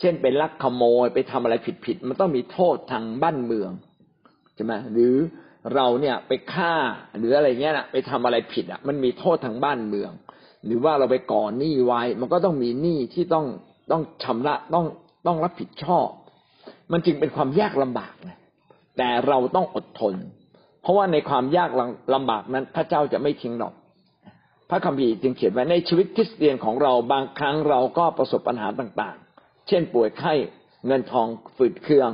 [0.00, 1.54] เช่นเป็นลักขโมยไปทำอะไร
[1.86, 3.70] ผิดๆมันต้องมีโทษทางบ้านเมือง
[4.54, 5.14] ใช่ไหมหรือ
[5.74, 6.74] เราเนี่ยไปฆ่า
[7.18, 10.12] หรืออะไรเงี้ยนะไปทำอะไรผิดอะ มันมีโทษทางบ้านเมือง
[10.66, 13.46] หรือว่าเราไปก่อหนี้ไว้ มันก็ต้องมีหนี้ที่ต้อง
[13.92, 14.84] ต้องชำระต้อง
[15.26, 16.08] ต้องรับผิดชอบ
[16.92, 18.38] มันจึงเป็นความยากลำบากนะ
[18.98, 20.14] แต่เราต้องอดทน
[20.82, 21.70] เพราะว่าในความยาก
[22.14, 23.70] ลำบากนั้น พระเจ้าจะไม่ทิ้งเรา
[24.70, 30.34] พระคัมภีร์จึงเขียนไว้ในชีวิตคริสเตียนของเราบางครั้งเราก็ประสบปัญหาต่างๆ เช่นป่วยไข้
[30.86, 32.10] เงินทองฝืดเคือง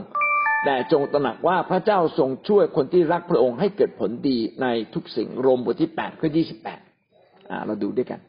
[0.64, 6.80] แต่จงตระหนักว่าพระเจ้าทรงช่วยคนที่รักพระองค์ให้เกิดผลดีในทุกสิ่งโรมบทที่แปดข้อยี่สิบแปด
[7.50, 8.20] อ่าเราดูด้วยกัน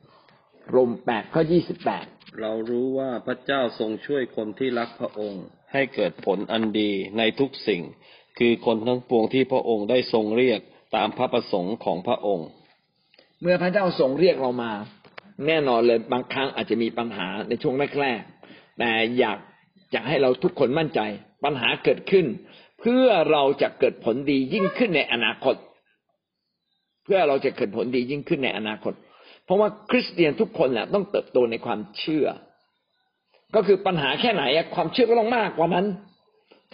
[0.72, 2.06] โรมแปดข้อยี่สิบแปด
[2.42, 7.82] เรารู้ว่าพระเจ้าทรงช่วยคนที่รักพระองค์ ให้เกิดผลอันดีในทุกสิ่ง
[8.40, 10.60] คือคนทั้งปวงที่พระองค์ได้ทรงเรียก
[10.96, 12.48] ตามพระประสงค์ของพระองค์
[13.42, 14.72] เมื่อพระเจ้าทรงเรียกเรามา
[15.48, 19.38] แน่นอนเลยบางครั้งอาจจะมีปัญหาในช่วงแรกๆแต่อยาก
[19.92, 21.00] อยากให้เราทุกคนมั่นใจ
[21.44, 22.26] ปัญหาเกิดขึ้น
[22.80, 25.56] เพื่อเราจะเกิดผลดียิ่งขึ้นในอนาคต
[27.04, 28.94] เพื่อเราจะเกิดผลดียิ่งขึ้นในอนาคต
[29.46, 32.28] เพราะว่าคริสเตียนทุกคนแหละต้องเติบโตในความเชื่อ
[33.56, 34.44] ก็คือปัญหาแค่ไหน
[34.76, 35.88] ความเชื่อก็ต้องมากกว่านั้น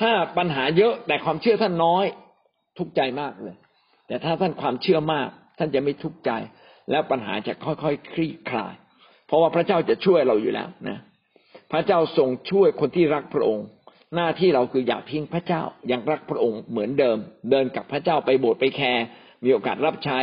[0.02, 2.06] ถ้าปัญหาเยอะแต่ความเชื่อท่านน้อย
[2.78, 3.56] ทุกใจมากเลย
[4.08, 6.32] แต่ถ้าท่านความเชื่อมาก ท่านจะไม่ทุกข์ใจ
[6.92, 8.74] แล้วปัญหาจะค่อยๆคลี่คลาย
[9.28, 10.98] เพราะว่าพระเจ้าจะช่วยเราอยู่แล้วนะ
[11.72, 13.68] พระเจ้าทรงช่วยคนที่รักพระองค์
[14.16, 17.18] หน้าที่เราคืออย่าทิ้งพระเจ้ายังรักพระองค์เหมือนเดิม
[17.52, 19.06] เดินกับพระเจ้าไปโบสถ์ไปแคร์
[19.44, 20.20] มีโอกาสรับใช้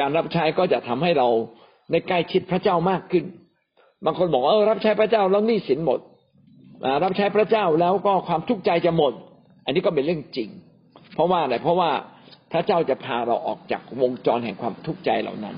[0.00, 1.28] การรับใช้ก็จะทำให้เรา
[1.90, 3.24] ได้ใกล้ชิดพระเจ้ามากขึ้น
[4.04, 6.00] บางคนบอกว่าเออรับใช้พระเจ้าแล้วหนี้สินหมด
[7.04, 9.12] รับใช้พระเจ้าแล้วก็ความทุกข์ใจจะหมด
[9.64, 10.48] อันนี้ก็เป็นเรื่องจริง
[11.14, 11.90] เพราะว่าอะไรเพราะว่า
[12.52, 15.56] พระเจ้าจะพาเราออกจากวงจรแห่งความทุกข์ใจเหล่านั้น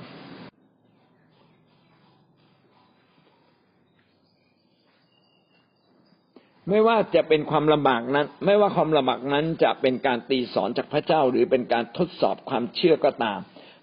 [6.71, 13.39] ไม่ว่าจะเป็นความลำบากนั้น ไม่ว่าความลำบากนั้นจะเป็นการตีสอนจากพระเจ้าหรือเป็นการทดสอบความเชื่อก็ตาม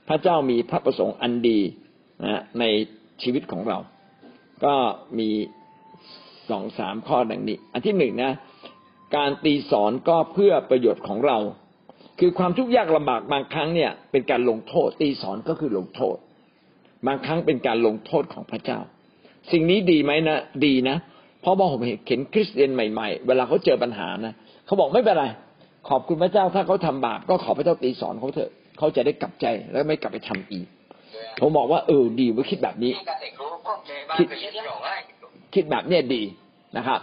[0.09, 1.59] พระเจ้ามีพระประสงค์อันดี
[2.25, 2.63] นะใน
[3.21, 3.77] ชีวิตของเรา
[4.65, 4.75] ก็
[5.19, 5.29] มี
[6.49, 8.33] สองสามข้อดังนี้ อันที่หนึ่งนะ
[9.15, 11.37] การตีสอนก็เพื่อประโยชน์ของเรา
[12.19, 16.17] คือความทุกข์ยากลำบากบางครั้งเนี่ย เป็นการลงโทษ ตีสอนก็คือลงโทษ
[17.07, 18.79] บางครั้งเป็นการลงโทษของพระเจ้า
[19.51, 24.35] สิ่งนี้ดีไหมนะ ดีนะเพราะว่าผมเห็นคริสเตียนใหม่ๆ เวลาเขาเจอปัญหานะ
[24.65, 25.25] เขาบอกไม่เป็นไร
[25.89, 30.67] ขอบคุณพระเจ้าถ้าเขาทำบาปก็ขอพระเจ้าตีสอนเขาเถอะเขาจะได้กลับใจแล้วไม่กลับไปทำอีก
[31.39, 32.91] ผมบอกว่าเออดีว่าคิดแบบนี้
[34.17, 34.27] คิด
[35.53, 36.23] คิดแบบเนี้ยดี
[36.77, 36.99] นะครับ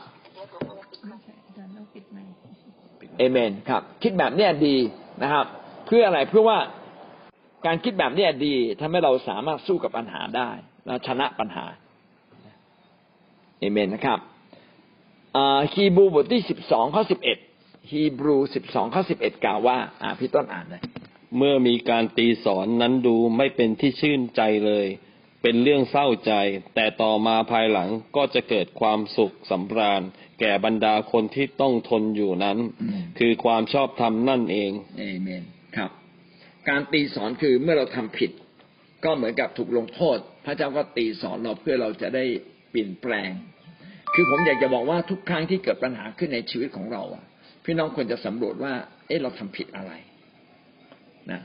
[3.18, 4.76] เอเมนครับ คิดแบบเนี้ยดี
[5.22, 5.46] นะครับ
[5.86, 6.58] เพื่ออะไรเพื่อว่า
[7.66, 10.50] การคิดแบบเนี้ยดีทำให้เราสามารถสู้กับปัญหาได้
[10.86, 11.64] และชนะปัญหา
[13.60, 14.18] เอเมนนะครับ
[15.74, 17.38] ฮีบรูบทที่สิบสองข้อสิบเอ็ด
[17.90, 20.82] ฮีบรูสิบสองข้อสิบเอ็ดกล่าวว่า อ่าพี่ต้นอ่านเลย
[21.36, 24.86] เมื่อมีการตีสอนนั้นดูไม่เป็นที่ชื่นใจเลย
[25.42, 26.32] เป็นเรื่องเศร้าใจ
[26.74, 30.02] แต่ต่อมาภายหลังก็จะเกิดความสุขสำราญ
[30.40, 35.42] แก่บรรดาคนที่ต้องทนอยู่นั้นอืมคือความชอบธรรมนั่นเองเอเมน
[35.76, 35.90] ครับ
[36.68, 38.30] การตีสอนคือเมื่อเราทำผิด
[39.04, 42.24] ก็เหมือนกับถูกลงโทษ พระเจ้าก็ตีสอนเราเพื่อเราจะได้
[42.70, 43.30] เปลี่ยนแปลง
[44.14, 47.24] คือผมอยากจะบอกว่าทุกครั้งที่เกิดปัญหาขึ้นในชีวิตของเราอะ
[47.64, 48.72] พี่น้องควรจะสำรวจว่า
[49.06, 49.92] เอ๊ะเราทำผิดอะไร
[51.30, 51.40] นะ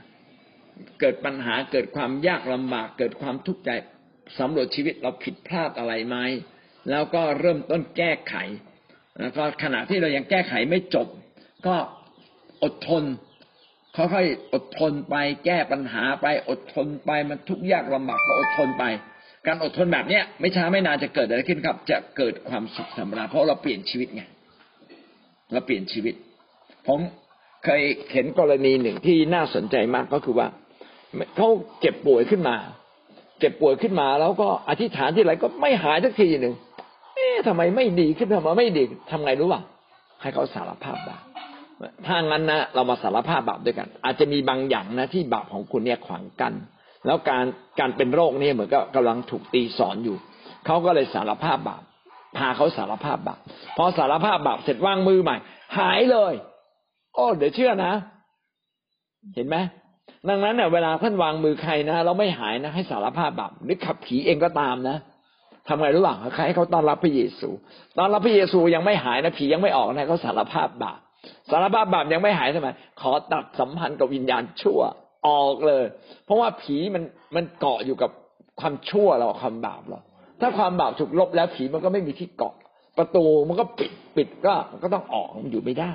[1.00, 3.70] เกิดปัญหาเกิดความยากลำบาก เกิดความทุกข์ใจ
[4.38, 6.16] สำรวจชีวิตเราผิดพลาดอะไรไหม
[6.90, 8.34] แล้วก็เริ่มต้นแก้ไข
[9.20, 11.06] แล้วก็ขณะที่เรายังแก้ไขไม่จบ
[11.66, 11.76] ก็
[12.62, 13.04] อดทน
[13.96, 15.16] ค่อยๆอดทนไป
[15.46, 18.84] แก้ปัญหาไปอดทนไปมันทุกข์ยากลำบากก็อดทนไป
[19.46, 24.22] การอดทนแบบเนี้ยไม่ช้าไม่นานจะเกิดอะไรขึ้นครับ จะเกิดความสุขสำราญเพราะเราเปลี่ยนชีวิตไง
[25.52, 26.14] เราเปลี่ยนชีวิต
[26.86, 26.98] ผม
[27.64, 27.82] เคย
[28.12, 30.48] เห็นกรณีหนึ่งที่น่าสนใจมากก็คือว่า
[31.36, 31.48] เขา
[31.80, 32.56] เจ็บป่วยขึ้นมา
[33.40, 36.54] เจ็บป่วยขึ้นมาแล้วก็อธิษฐานที่ไรก็ไม่หายสักทีหนึ่ง
[37.14, 39.60] เอ๊ะทำไมไม่ดีขึ้นทำไมไม่ดีทำไงรู้ป่ะ
[40.22, 41.22] ให้เขาสารภาพบาป
[42.06, 46.54] ถ้างั้นนะเรามาสารภาพบาปด้วยกัน อาจจะมีบางอย่างนะที่บาปของคุณเนี่ยขวางกั้น
[47.06, 47.44] แล้วการ
[47.80, 50.16] การเป็นโรคนี่เหมือนกับกำลังถูกตีสอนอยู่
[50.66, 51.82] เขาก็เลยสารภาพบาป
[52.36, 53.40] พาเขาสารภาพบาป
[53.76, 55.36] พอสารภาพบาปเสร็จวางมือใหม่
[55.78, 56.34] หายเลย
[57.14, 57.92] โอ้เดี๋ยวเชื่อนะ
[59.34, 59.56] เห็นไหม
[60.28, 64.96] ดังนั้นเนี่ยเวลาท่านวางมือใครนะเราไม่หายนะให้สารภาพบาปหรือขับผีเองก็ตามนะ
[65.68, 67.48] ทำไงรู้หรือเปล่าใครให้เขาต้อนรับพระเยซู
[67.98, 70.98] ต้อนรับพระเยซูยังไม่หายนะผียังไม่ออกนะเขาสารภาพบาป
[71.50, 72.68] สารภาพบาปยังไม่หายทำไม
[73.00, 74.80] ขอตัดสัมพันธ์กับวิญญาณชั่ว
[75.26, 75.84] ออกเลย
[76.24, 77.02] เพราะว่าผีมัน
[77.36, 78.10] มันเกาะอยู่กับ
[78.60, 80.00] ความชั่วเราความบาปเรา
[80.40, 82.54] ถ้าความบาปถูกลบแล้วผีมันก็ไม่มีที่เกาะ
[82.98, 85.90] ประตูมันก็ปิดปิดก็มันก็ต้องออกมันอยู่ไม่ได้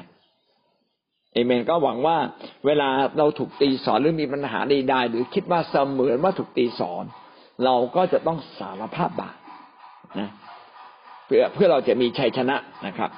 [1.33, 2.17] เอเมนก็หวังว่า
[2.65, 7.03] เวลาเราถูกตีสอนหรือมีปัญหาใดๆหรือคิดว่าเสมือนว่าถูกตีสอน
[7.65, 9.35] เราก็จะต้องสารภาพบาป
[10.19, 10.29] นะ
[11.25, 12.57] เพื่อเพื่อเราจะมีชัยชนะ
[12.87, 13.09] นะครับ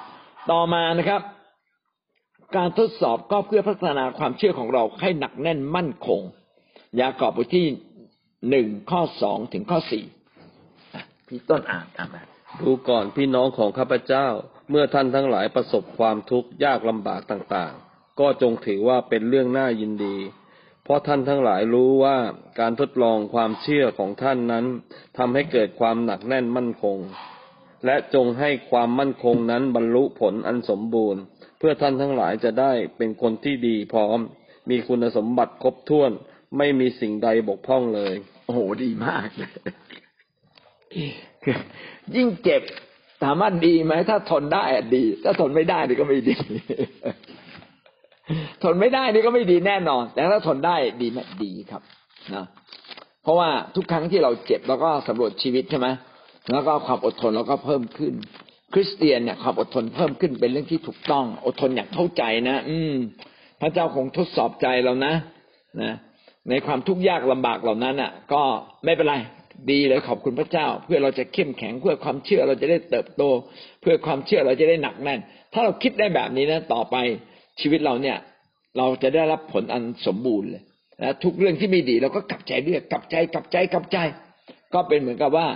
[0.50, 1.20] ต่อมานะครับ
[2.56, 6.20] การทดสอบก็เพื่อพัฒนาความเชื่อของเราให้หนักแน่นมั่นคง
[7.00, 7.66] ยากอบบทที่
[8.50, 10.04] หนึ่งข้อสองถึงข้อสี่
[11.26, 12.22] พี่ต้นอ่านอ่านมา
[12.60, 14.26] ดูก่อนพี่น้องของข้าพเจ้า
[14.70, 20.16] เมื่อท่านทั้งหลายประสบความทุกข์ยากลำบากต่างๆ ก็จงถือว่าเป็นเรื่องน่ายินดี
[20.84, 22.16] เพราะท่านทั้งหลายรู้ว่า
[22.60, 24.64] การทดลองความเชื่อของท่านนั้น
[25.18, 26.98] ทำให้เกิดความหนักแน่นมั่นคง
[27.84, 31.22] และจงให้ความมั่นคงนั้นบรรลุผลอันสมบูรณ์
[31.58, 34.18] เพื่อท่านทั้งหลายจะได้เป็นคนที่ดีพร้อม
[34.70, 36.10] มีคุณสมบัติครบถ้วน
[36.58, 39.52] ไม่มีสิ่งใดบกพร่องเลย โอ้โหดีมากเลย
[42.14, 42.62] ยิ่งเจ็บ
[43.22, 46.34] ถามว่าดีไหมถ้าทนได้ดี ถ้าทนไม่ได้นี่ก็ไม่ดี
[48.62, 51.82] ทนไม่ได้นี่ก็ไม่ดีแน่นอน แต่ถ้าทนได้ดีไหมดีครับ
[52.34, 52.44] นะ
[53.22, 55.88] เพราะว่าทุกครั้งที่เราเจ็บเราก็สำรวจชีวิตใช่ไหม
[56.52, 58.12] แล้วก็ความอดทนเราก็เพิ่มขึ้น
[58.74, 62.94] คริสเตียนเนี่ยความอดทนเพิ่มขึ้นเป็นเรื่องที่ถูกต้อง อดทนอย่างเข้าใจนะ อืม
[63.60, 65.14] พระเจ้าคงทดสอบใจเรานะ
[65.82, 65.92] นะ
[66.50, 68.42] ในความทุกข์ยากลำบากเหล่านั้นอะ ก็
[68.84, 69.14] ไม่เป็นไร
[69.70, 73.22] ดีเลยขอบคุณพระเจ้า เพื่อเราจะเข้มแข็งเพื่อความเชื่อเราจะได้เติบโต
[73.80, 75.20] เพื่อความเชื่อเราจะได้หนักแน่น
[75.52, 76.96] ถ้าเราคิดได้แบบนี้นะ ต่อไป
[77.60, 78.16] ชีวิตเราเนี่ย
[78.78, 80.62] เราจะได้รับผลอันสมบูรณ์เลย
[81.02, 83.98] นะทุกเรื่องที่ไม่ดีเราก็กลับใจเรื่อยกลับใจกลับใจกลับใจ
[84.74, 85.46] ก็เป็นเหมือนกับว่า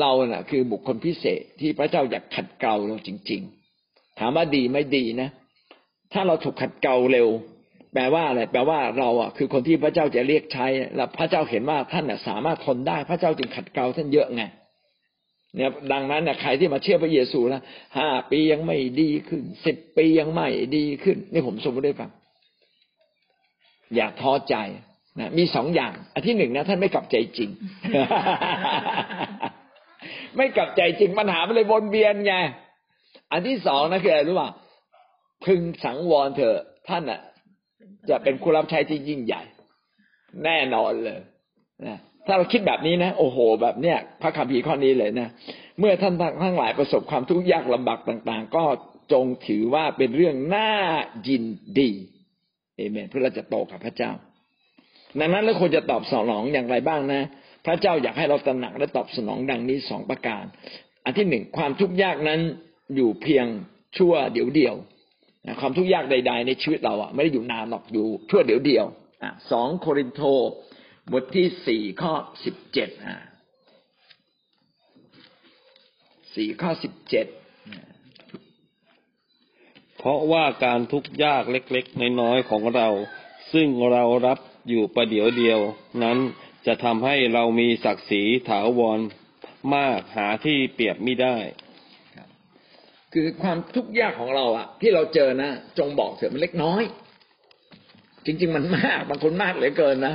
[0.00, 3.42] เราเน่ะ คือบุคคลพิเศษที่พระเจ้าอยากขัดเกลาเราจริง
[3.80, 5.28] ๆ ถามว่าดีไม่ดีนะ
[6.12, 7.28] ถ้าเราถูกขัดเกลาเร็ว
[7.94, 10.66] แปลว่าอะไรแปลว่าเราอะคือคนที่พระเจ้าจะเรียกใช้
[10.96, 14.42] แล้วพระเจ้าเห็นว่าท่านน่ะสามารถทนได้ พระเจ้าจึงขัดเกลาท่านเยอะไง
[15.56, 17.62] เนี่ยดังนั้นเนี่ยใครที่มาเชื่อพระเยซูนะ
[17.98, 22.10] ห้าปียังไม่ดีขึ้นสิบปียังไม่ดีขึ้น นี่ผมสมมติได้ฟัง
[23.96, 24.54] อย่าท้อใจ
[25.20, 27.50] นะมีสองอย่าง อันที่หนึ่งนะท่านไม่กลับใจจริง
[30.36, 32.34] ไม่กลับใจจริงปัญหามันเลยวนเวียนไง
[33.32, 34.50] อันที่สองนะคืออะไรรู้ป่ะ
[35.44, 37.20] พึงสังวรเถอะท่านอะ
[38.08, 39.42] จะเป็นผู้รับใช้ที่ยิ่งใหญ่
[40.44, 41.20] แน่นอนเลย
[41.86, 45.28] นะถ้าเราคิดแบบนี้นะ โอ้โห แบบเนี้ยพระคัมภีร์ข้อนี้เลยนะ
[45.78, 48.64] เมื่อท่านทั้งหลายประสบความทุกข์ยากลำบากต่าง ๆ ก็
[49.12, 50.70] จงถือว่าเป็นเรื่องน่า
[51.28, 51.44] ยิน
[51.78, 51.90] ดี
[52.76, 54.10] เอเมนเพื่อเราจะโตกับพระเจ้า
[55.20, 57.22] ดังนั้นเราควรจะตอบสนองอย่างไรบ้างนะ
[57.64, 60.44] พระเจ้าอยากให้เราตระหนักและตอบสนองดังนี้สองประการ
[61.04, 62.40] อันที่หนึ่งความทุกข์ยากนั้น
[62.94, 63.46] อยู่เพียง
[63.96, 64.74] ชั่วเดียวเดียว
[65.60, 68.86] ความทุกข์ยากใด ๆ ในชีวิตเราอะไม่ได้อยู่นานหรอกอยู่ชั่วเดียวเดียว
[69.50, 70.20] สองโครินโต
[71.12, 72.12] บทที่สี่ข้อ
[72.44, 72.90] สิบเจ็ด
[76.34, 77.26] สี่ข้อสิบเจ็ด
[79.98, 82.88] เพราะว่าการทุกข์ยากเล็ก ๆ น้อยๆของเรา
[83.52, 84.38] ซึ่งเรารับ
[84.68, 85.60] อยู่ประเดี๋ยวเดียว
[86.02, 86.18] นั้น
[86.66, 88.98] จะทำให้เรามีศักดิ์ศรีถาวร
[89.74, 91.36] มากหาที่เปรียบไม่ได้
[93.12, 96.82] คือความทุกข์ยากของเราอะที่เราเจอนะจงบอกเถอะมันเล็กน้อย
[98.26, 100.14] จริง ๆ มันมากบางคนมากเหลือเกินนะ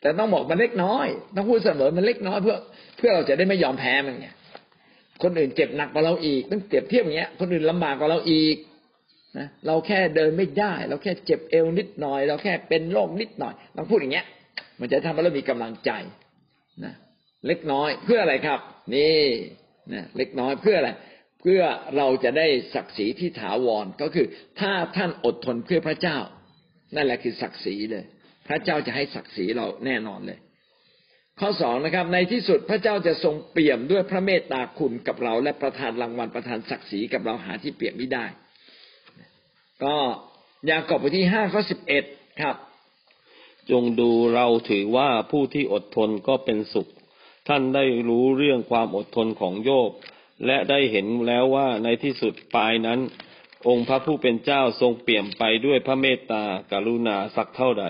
[0.00, 1.06] แต่ต้องบอกมันเล็กน้อย
[1.36, 2.56] ต้องพูดเสมอมันเล็กน้อยเพื่อ
[2.96, 4.28] เพื่อเราจะได้ไม่ยอมแพ้มันไง
[5.22, 8.56] คนอื่นเจ็บหนักกว่าเราอีกต้องเปรียบเทียบอย่างเงี้ย คนอื่นลำบากกว่าเราอีก
[9.38, 14.26] นะเราแค่เดินไม่ได้ เราแค่เจ็บเอวนิดหน่อย เราแค่เป็นโรคนิดหน่อยต้องพูดอย่างเงี้ย
[14.80, 15.90] มันจะทำให้เรามีกำลังใจ
[16.84, 16.94] นะ
[17.46, 18.60] เล็กน้อยเพื่ออะไรครับ
[18.94, 19.20] นี่
[19.92, 20.90] นะเล็กน้อยเพื่ออะไร
[21.40, 21.62] เพื่อ
[21.96, 24.26] เราจะได้ศักดิ์ศรีที่ถาวรก็คือ
[24.60, 26.18] ถ้าท่านอดทนเพื่อพระเจ้า
[26.94, 28.04] นั่นแหละคือศักดิ์ศรีเลย
[28.48, 30.38] พระเจ้าจะให้ศักดิ์ศรีเราแน่นอนเลย
[31.40, 38.24] ข้อสองนะครับ ในที่สุดพระเจ้าจะทรงเปี่ยมด้วยพระเมตตาคุณกับเรา และประทานรางวัลประทานศักดิ์ศรีกับเราหาที่เปรียบไม่ได้
[39.84, 39.96] ก็
[40.70, 42.04] ยากอบบทที่ห้าข้อสิบเอ็ด
[42.40, 42.56] ครับ
[43.70, 46.88] จงดูเราถือว่าผู้ที่อดทนก็เป็นสุข
[47.48, 49.90] ท่านได้รู้เรื่องความอดทนของโยบ
[50.46, 52.98] และได้เห็นแล้วว่าในที่สุดปลายนั้น
[53.68, 56.42] องค์พระผู้เป็นเจ้าทรงเปี่ยมไปด้วยพระเมตตา
[56.72, 57.84] กรุณาสักเท่าใด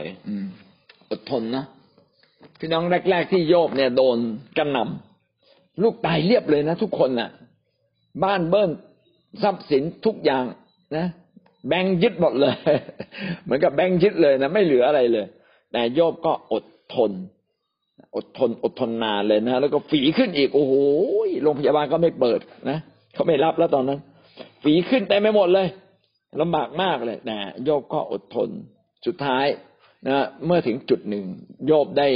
[1.11, 1.65] อดทนนะ
[2.59, 4.19] พี่น้องแรก ๆ ที่โยบเนี่ยโดน
[4.59, 7.31] กระหน่ำลูกตายเรียบเลยนะทุกคนน่ะ
[8.25, 8.71] บ้านเบิ้ล
[9.43, 10.45] ทรัพย์สินทุกอย่าง
[10.97, 11.07] นะ
[11.69, 12.55] แบงยึดหมดเลย
[13.43, 15.27] เหมือนกับแบงยึดเลยนะ ไม่เหลืออะไรเลย
[15.73, 16.65] แต่โยบก็อด
[16.95, 17.13] ทน
[18.17, 20.75] อดทนอดทนนานเลยนะแล้วก็ฝีขึ้นอีกโอ้โห
[21.43, 22.79] โรงพยาบาลก็ไม่เปิดนะ
[23.15, 24.01] เขาไม่รับแล้วตอนนั้น
[24.63, 25.67] ฝีขึ้นเต็มไปหมดเลย
[26.41, 28.49] ลำบากมากเลยแต่โยบก็อดทน
[29.07, 29.47] สุดท้าย
[30.09, 31.25] นะเมื่อถึงจุดหนึ่ง
[31.67, 32.09] โยบได้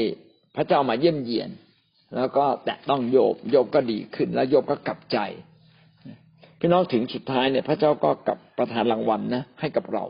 [0.56, 1.50] พระเจ้ามาเยี่ยมเยียน
[2.16, 5.18] แล้วก็แตะต้องโยบโยบก็ดีขึ้น แล้วโยบก็กลับใจ
[6.60, 10.04] พี่น้องถึงสุดท้ายเนี่ย พระเจ้าก็กลับประทานรางวัลนะให้กับเรา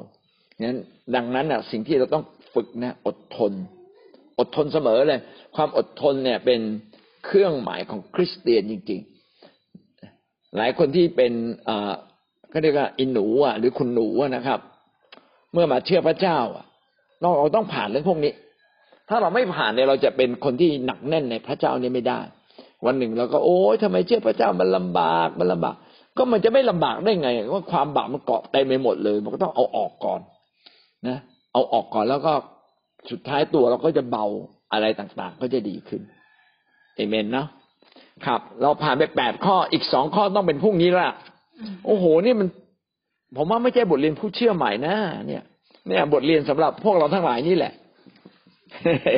[0.63, 0.79] นั้น
[1.15, 2.25] ดังนั้นอะ สิ่งที่เราต้อง
[2.57, 3.53] ฝึกนะอดทน
[4.39, 5.21] อดทนเสมอเลย
[5.57, 6.61] ความอดทนเนี่ยเป็น
[7.25, 9.01] เครื่องหมายของคริสเตียนจริง
[9.79, 11.33] ๆ หลายคนที่เป็น
[11.69, 11.93] อ่า
[12.53, 14.61] ก็เรียกว่าอินหนูอะหรือคุณหนูอะนะครับ
[15.53, 16.65] เมื่อมาเชื่อพระเจ้าอะ
[17.21, 18.33] เราเราต้องผ่านเรื่องพวกนี้
[19.09, 22.21] ถ้าเราไม่ผ่านเนี่ยเราจะเป็นคนที่หนักแน่นในพระเจ้านี่ไม่ได้
[22.87, 25.77] วันหนึ่งเราก็โอ๊ยทำไมเชื่อพระเจ้ามันลำบากมันลำบาก
[26.17, 30.21] ก็มันจะไม่ลำบากได้ไงว่าความบาปมันเกาะเต็มไปหมดเลย มันก็ต้องเอาออกก่อน
[31.09, 31.19] นะ
[31.57, 32.33] เอาออกก่อนแล้วก็
[33.11, 34.25] สุดท้ายตัวเราก็จะเบา
[34.73, 36.03] อะไรต่างๆ ก็จะดีขึ้น
[36.97, 37.47] เอเมนเนาะ
[38.27, 41.11] ครับ เราผ่านไปแปดข้ออีกสองข้อต้องเป็นพรุ่งนี้ละ
[41.87, 42.49] โอ้โห นี่มัน
[43.37, 44.95] ผมว่าไม่ใช่บทเรียนผู้เชื่อใหม่นะ
[45.27, 45.43] เนี่ย
[45.89, 47.73] เนี่ย บทเรียนสำหรับพวกเราทั้งหลายนี่แหละ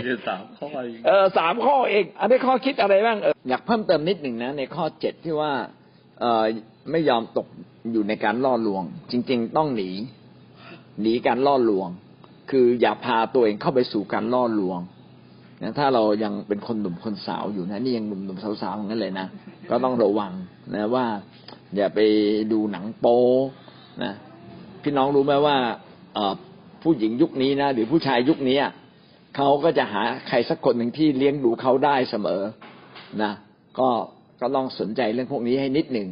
[0.05, 5.53] คือสามข้อเองเออสามข้อเองอันนี้ข้อคิดอะไรบ้างเอออยากเพิ่มเติมนิดหนึ่งนะ ในข้อเจ็ดที่ว่า
[6.21, 6.45] เออ
[6.91, 7.47] ไม่ยอมตก
[7.93, 9.91] อยู่ในการล่อลวง จริง ๆ ต้องหนี
[11.03, 11.89] หนีการล่อลวง
[12.51, 14.81] คืออย่าพาตัวเองเข้าไปสู่การล่อลวง
[15.63, 19.27] นะถ้าเรายังเป็นคนหนุ่มคนสาวอยู่นะนี่ยังหนุ่มหนุ่มสาวๆอย่างนั้นเลยนะ
[19.71, 20.33] ก็ต้องระวัง
[20.75, 21.07] นะว่า
[21.77, 21.99] อย่าไป
[22.53, 23.21] ดูหนังโป๊
[24.03, 24.13] นะ
[24.83, 25.57] พี่น้องรู้ไหมว่า
[26.15, 26.19] เอ
[26.83, 28.73] ผู้หญิงยุคนี้นะหรือผู้ชายยุคนี้อะ
[29.37, 32.41] เขาก็จะหาใครสักคนหนึ่งที่เลี้ยงดูเขาได้เสมอ
[33.23, 33.33] นะ
[33.79, 33.89] ก็
[34.41, 36.09] ก็ต้องสนใจเรื่องพวกนี้ให้นิดหนึ่ง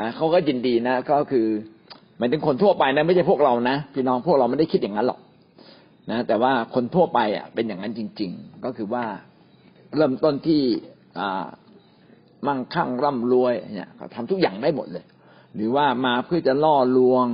[0.00, 1.46] นะเขาก็ยินดีนะ ก็คือ
[2.18, 5.18] หมายถึงคนทั่วไปนะ ไม่ใช่พวกเรานะพี่น้องพวกเราไม่ได้คิดอย่างนั้นหรอก
[6.10, 9.04] นะแต่ว่าคนทั่วไปอะเป็นอย่างนั้นจริง ๆ ก็คือว่า
[9.96, 10.62] เริ่มต้นที่
[11.18, 11.46] อ่า
[12.46, 15.04] มั่งคั่งร่ำรวยเนี่ยเขาทำทุกอย่างได้หมดเลย
[15.54, 17.26] หรือว่ามาเพื่อจะล่อลวง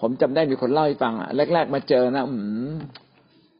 [0.00, 2.34] ผมจำได้มีคนเล่าให้ฟังอะแรก ๆ มาเจอนะอื
[2.72, 2.74] ม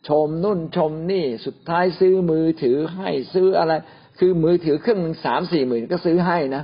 [0.08, 3.72] ชมนุ่นชมนี่สุดท้ายซื้อมือถือให้ซื้ออะไร
[4.18, 6.62] คือมือถือเครื่องหนึ่งสามสี่หมื่นก็ซื้อให้นะ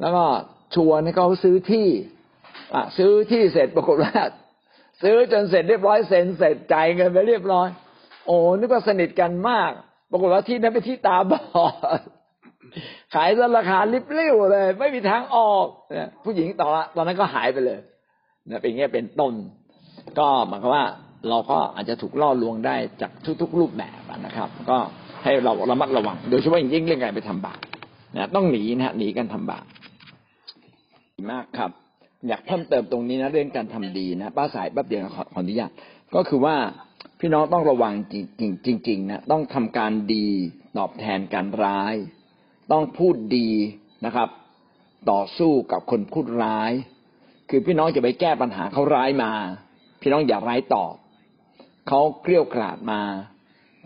[0.00, 0.24] แล้วก็
[0.74, 1.88] ชวนให้เขาซื้อที่
[2.74, 4.14] อะซื้อที่เสร็จปรากฏว่า
[5.02, 7.68] ซื้อจนเสร็จเรียบร้อยเซ็นเสร็จจ่ายเงินไปเรียบร้อย
[8.26, 9.70] โอ้นึกว่าสนิทกันมาก
[10.10, 11.66] ปรากฏว่าที่นั้นเป็นที่ตาบอ
[11.98, 12.00] ด
[13.14, 17.78] ขายซะราคาลิบเลิ่วเลย ไม่มีทางออกเนี่ยผู้หญิงตอนละตอนนั้นก็หายไปเลย
[18.48, 19.32] นะเป็นเงี้ยเป็นต้น
[20.18, 20.84] ก็หมายความว่า
[21.28, 23.10] เราก็อาจจะถูกล่อลวงได้จาก
[23.42, 24.78] ทุก ๆ รูปแบบนะครับ ก็
[25.24, 27.60] ให้เราระมัดระวัง โดยเฉพาะอย่างยิ่งเรื่องการไปทำบาป
[28.14, 29.64] นะต้องหนีนะฮะหนีการทำบาป
[31.32, 31.70] มากครับ
[32.28, 35.70] อยากเพิ่มเติมตรงนี้นะเรื่องการทำดีนะป้าสายแป๊บเดียวขออนุญาต
[36.14, 36.56] ก็คือว่า
[37.20, 37.94] พี่น้องต้องระวัง
[38.40, 40.28] จริงจริงนะต้องทำการดี
[40.78, 41.94] ตอบแทนการร้าย
[42.72, 43.48] ต้องพูดดี
[44.04, 44.28] นะครับ
[45.10, 46.72] ต่อสู้กับคนพูดร้าย
[47.50, 49.32] คือพี่น้องจะไปแก้ปัญหาเขาร้ายมา
[50.00, 50.94] พี่น้องอย่าร้ายตอบ
[51.88, 53.02] เขาเกลี้ยกราดมา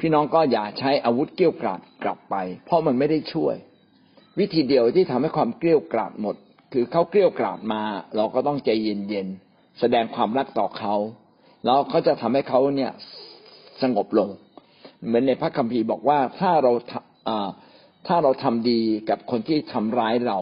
[0.00, 3.54] พี่น้องก็อย่าใช้อาวุธเกลี้ยวกราดกลับไป เพราะมันไม่ได้ช่วย
[4.38, 6.36] วิธีเดียวที่ทำให้ความเกลี้ยวกราดหมด
[6.76, 7.82] คือเขาเกลี้ยกราดมมา
[8.16, 10.94] เราก็ต้องใจเย็นๆแสดงความรักต่อเขา
[11.64, 12.92] แล้วก็จะทำให้เขาเนี่ย
[13.82, 14.28] สงบลง
[15.06, 16.72] เหมือนในพระคัมภีร์บอกว่าถ้าเรา
[18.06, 20.40] ถ้าเราทำดีกับคนที่ทำร้ายเรา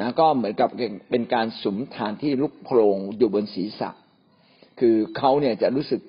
[0.00, 0.68] นะก็เหมือนกับ
[1.10, 3.90] เป็นการสุมทานที่ลุกโพรงอยู่บนศีรษะ
[4.80, 6.00] คือเขาเนี่ยจะรู้สึก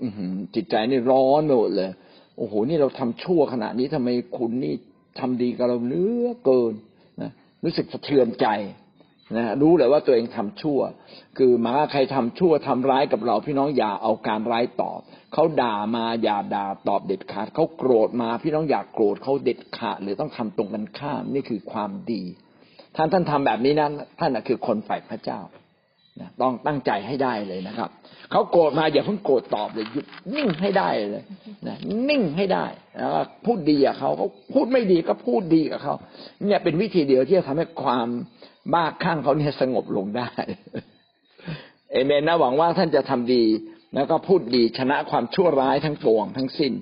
[0.55, 1.91] จิตใจนี่ร้อนหมดเลย
[2.37, 4.73] โอ้โหนี่เราทำชั่วขนาดนี้ทำไมคุณนี่
[5.19, 6.73] ทำดีกับเราเนื้อเกิน
[7.21, 7.31] นะ
[7.63, 8.47] รู้สึกสะเทือนใจ
[9.33, 10.79] นะรู้เลยว่าตัวเองทำชั่ว
[11.37, 14.99] คือหมาใครทำชั่วทำร้ายกับเราพี่น้องอย่าเอาการร้ายตอบ
[15.33, 22.23] เขาด่ามาอย่าด่าตอบเด็ดขาดเขาโกรธมา พี่น้องอย่าโกรธเขาเด็ดขาดหรือต้องทำตรงกันข้ามนี่คือความดี
[22.95, 25.41] ท่านท่านทำแบบนี้นั้นท่านคือคนฝ่ายพระเจ้า
[26.21, 27.89] นะต้องตั้งใจให้ได้เลยนะครับ
[28.31, 30.05] เขาโกรธมาอย่าเพิ่งโกรธตอบเลยหยุด
[30.35, 31.23] นิ่งให้ได้เลย
[31.67, 31.77] นะ
[32.09, 32.65] นิ่งให้ได้
[32.97, 33.11] แล้ว
[33.45, 35.95] พูดดีกับเขาเขาพูดไม่ดีก็พูดดีกับเขา
[36.45, 38.07] เนี่ยเป็นวิธีเดียวที่จะทำให้ความ
[38.73, 40.29] บ้าข้างเขาเนี่ยสงบลงได้
[41.91, 43.43] เอเมนนะหวังว่าท่านจะทำดี
[43.95, 46.73] แล้วก็พูดดีชนะความชั่วร้ายทั้งปวงทั้งสิ้น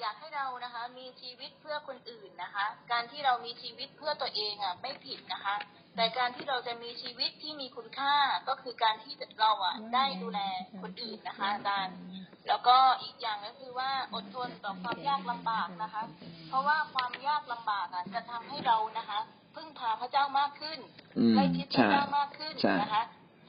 [0.00, 5.54] อยากให้เรานะคะมีชีชีวิตเพื่อคนอื่นนะคะ การที่เรามีชีวิตเพื่อตัวเองอะไม่ผิดนะคะ
[5.96, 8.14] แต่การที่เราจะมีชีวิตที่มีคุณค่า
[8.48, 10.40] ก็คือการที่เราอะได้ดูแล
[10.82, 11.96] คนอื่นนะคะอาจารย์
[12.48, 16.02] แล้วก็อีกอย่างก็คือว่าอดทนต่อความยากลำบากนะคะ
[16.48, 19.18] เพราะว่าความยากลำบากอะจะทำให้เรานะคะ
[19.54, 20.78] พึ่งพาพระเจ้ามากขึ้น
[21.18, 23.04] อืมใกล้ชิดพระใช่เจ้ามากขึ้นใช่นะคะ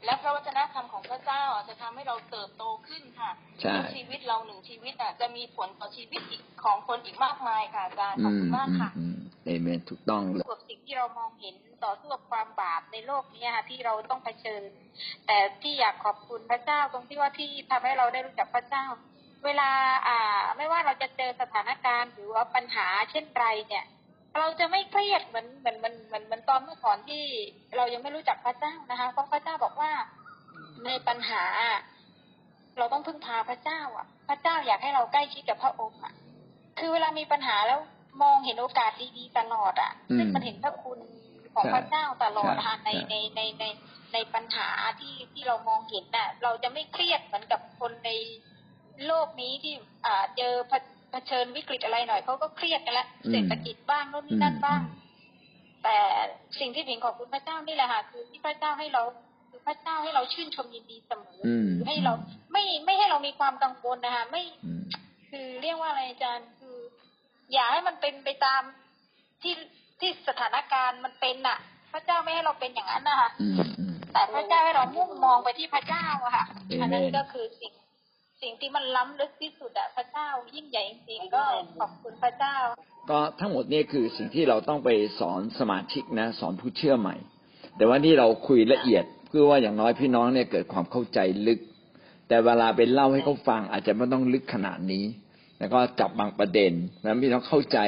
[0.06, 3.32] และพระวจนะธรรมของพระเจ้าอะจะทำให้เราเติบโตขึ้นค่ะ
[3.62, 14.62] ใช่แล้วชีวิตเราหนึ่งชีวิตอะจะมีผลต่อชีวิตอีกของคนอีกมากมายค่ะอาจารย์ขอบคุณมากค่ะอืมเอเมนถูกต้องเลยกับสิ่งที่เรามองเห็นต่อสู้กับความบาปในโลกนี้ค่ะที่เราต้องเผชิญ
[15.26, 18.86] แต่ที่อยากขอบคุณพระเจ้าตรงที่ว่าที่ทำให้เราได้รู้จักพระเจ้า
[19.46, 19.70] เวลา
[20.08, 23.86] อ่า ไม่ว่าเราจะเจอสถานการณ์หรือว่าปัญหาเช่นไรเนี่ย
[24.38, 27.24] เราจะไม่เครียดเหมือนเหมือนเหมือนเหมือนเหมือนตอนเมื่อก่อนที่
[27.76, 29.92] เรายังไม่รู้จักพระเจ้านะคะ เพราะพระเจ้าบอกว่า
[30.86, 31.44] ในปัญหา
[32.78, 36.14] เราต้องพึ่งพาพระเจ้า อะ พระเจ้าอยากให้เราใกล้ชิดกับพระองค์อะ
[36.80, 37.80] คือเวลามีปัญหาแล้ว
[38.24, 41.00] มองเห็นโอกาสดีๆตลอดอะอืมซึ่งมันเห็นพระคุณ
[41.54, 43.66] ของใช่พระเจ้าตลอดใช่ค่ะในใช่ในในใน
[44.14, 44.68] ในปัญหา
[45.00, 48.12] ที่ที่เรามองเห็นน่ะ เราจะไม่เครียดเหมือนกับคนใน
[49.06, 49.74] โลกนี้ที่
[50.06, 50.54] อ่าเจอ
[51.12, 54.82] เผเผชิญวิกฤตอะไรหน่อยเขาก็เครียดกันละอืมเศรษฐกิจบ้างโน่นนี่นั่นบ้าง
[55.84, 55.98] แต่
[56.60, 59.04] สิ่งที่ผิงขอบคุณพระเจ้านี่แหละค่ะคือที่พระเจ้าให้เรา
[59.50, 62.14] คือพระเจ้าให้เราชื่นชมยินดีเสมอออืมคือให้เรา
[62.52, 64.82] ไม่ไม่ให้เรามีความกังวลนะคะไม่อืม
[65.32, 66.78] คือเรียกว่าอะไรอาจารย์คือ
[67.54, 68.62] อย่าให้มันเป็นไปตาม
[69.42, 69.54] ที่
[70.00, 71.58] ที่สถานการณ์มันเป็นน่ะ
[71.94, 77.72] พระเจ้าไม่ให้เราเป็นอย่างนั้นนะคะอืมอืมแต่พระเจ้าให้เรามุ่งมองไปที่พระเจ้าอะค่ะ Amen อันนั้นก็คือสิ่ง
[78.44, 81.44] สิ่งที่มันล้ำลึกที่สุดอะพระเจ้ายิ่งใหญ่จริงๆก็
[81.80, 82.58] ขอบคุณพระเจ้า
[83.10, 84.90] ก็ทั้งหมดนี่คือสิ่งที่เราต้องไป
[85.20, 87.16] สอนสมาชิกนะ สอนผู้เชื่อใหม่
[87.78, 91.60] แต่ว่านี่เราคุยละเอียดเพื่อว่าอย่างน้อยพี่น้องเนี่ยเกิดความเข้าใจลึก
[92.28, 95.06] แต่เวลาไปเล่าให้เขาฟังอาจจะไม่ต้องลึกขนาดนี้
[95.60, 97.80] แล้วก็จับบางประเด็นแล้วพี่น้องเข้าใจ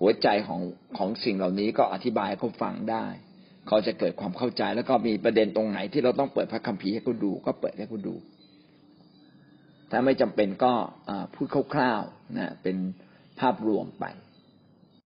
[0.00, 0.60] หัวใจของ
[0.98, 3.04] ของสิ่งเหล่านี้ก็อธิบายให้เขาฟังได้
[3.68, 8.14] เขาจะเกิดความเข้าใจแล้วก็มีประเด็นตรงไหนที่เราต้องเปิดพระคัมภีร์ให้เขาดู ก็เปิดให้เขาดู
[9.90, 10.72] ถ้าไม่จำเป็นก็
[11.34, 12.76] พูดคร่าวๆนะเป็น
[13.40, 14.04] ภาพรวมไป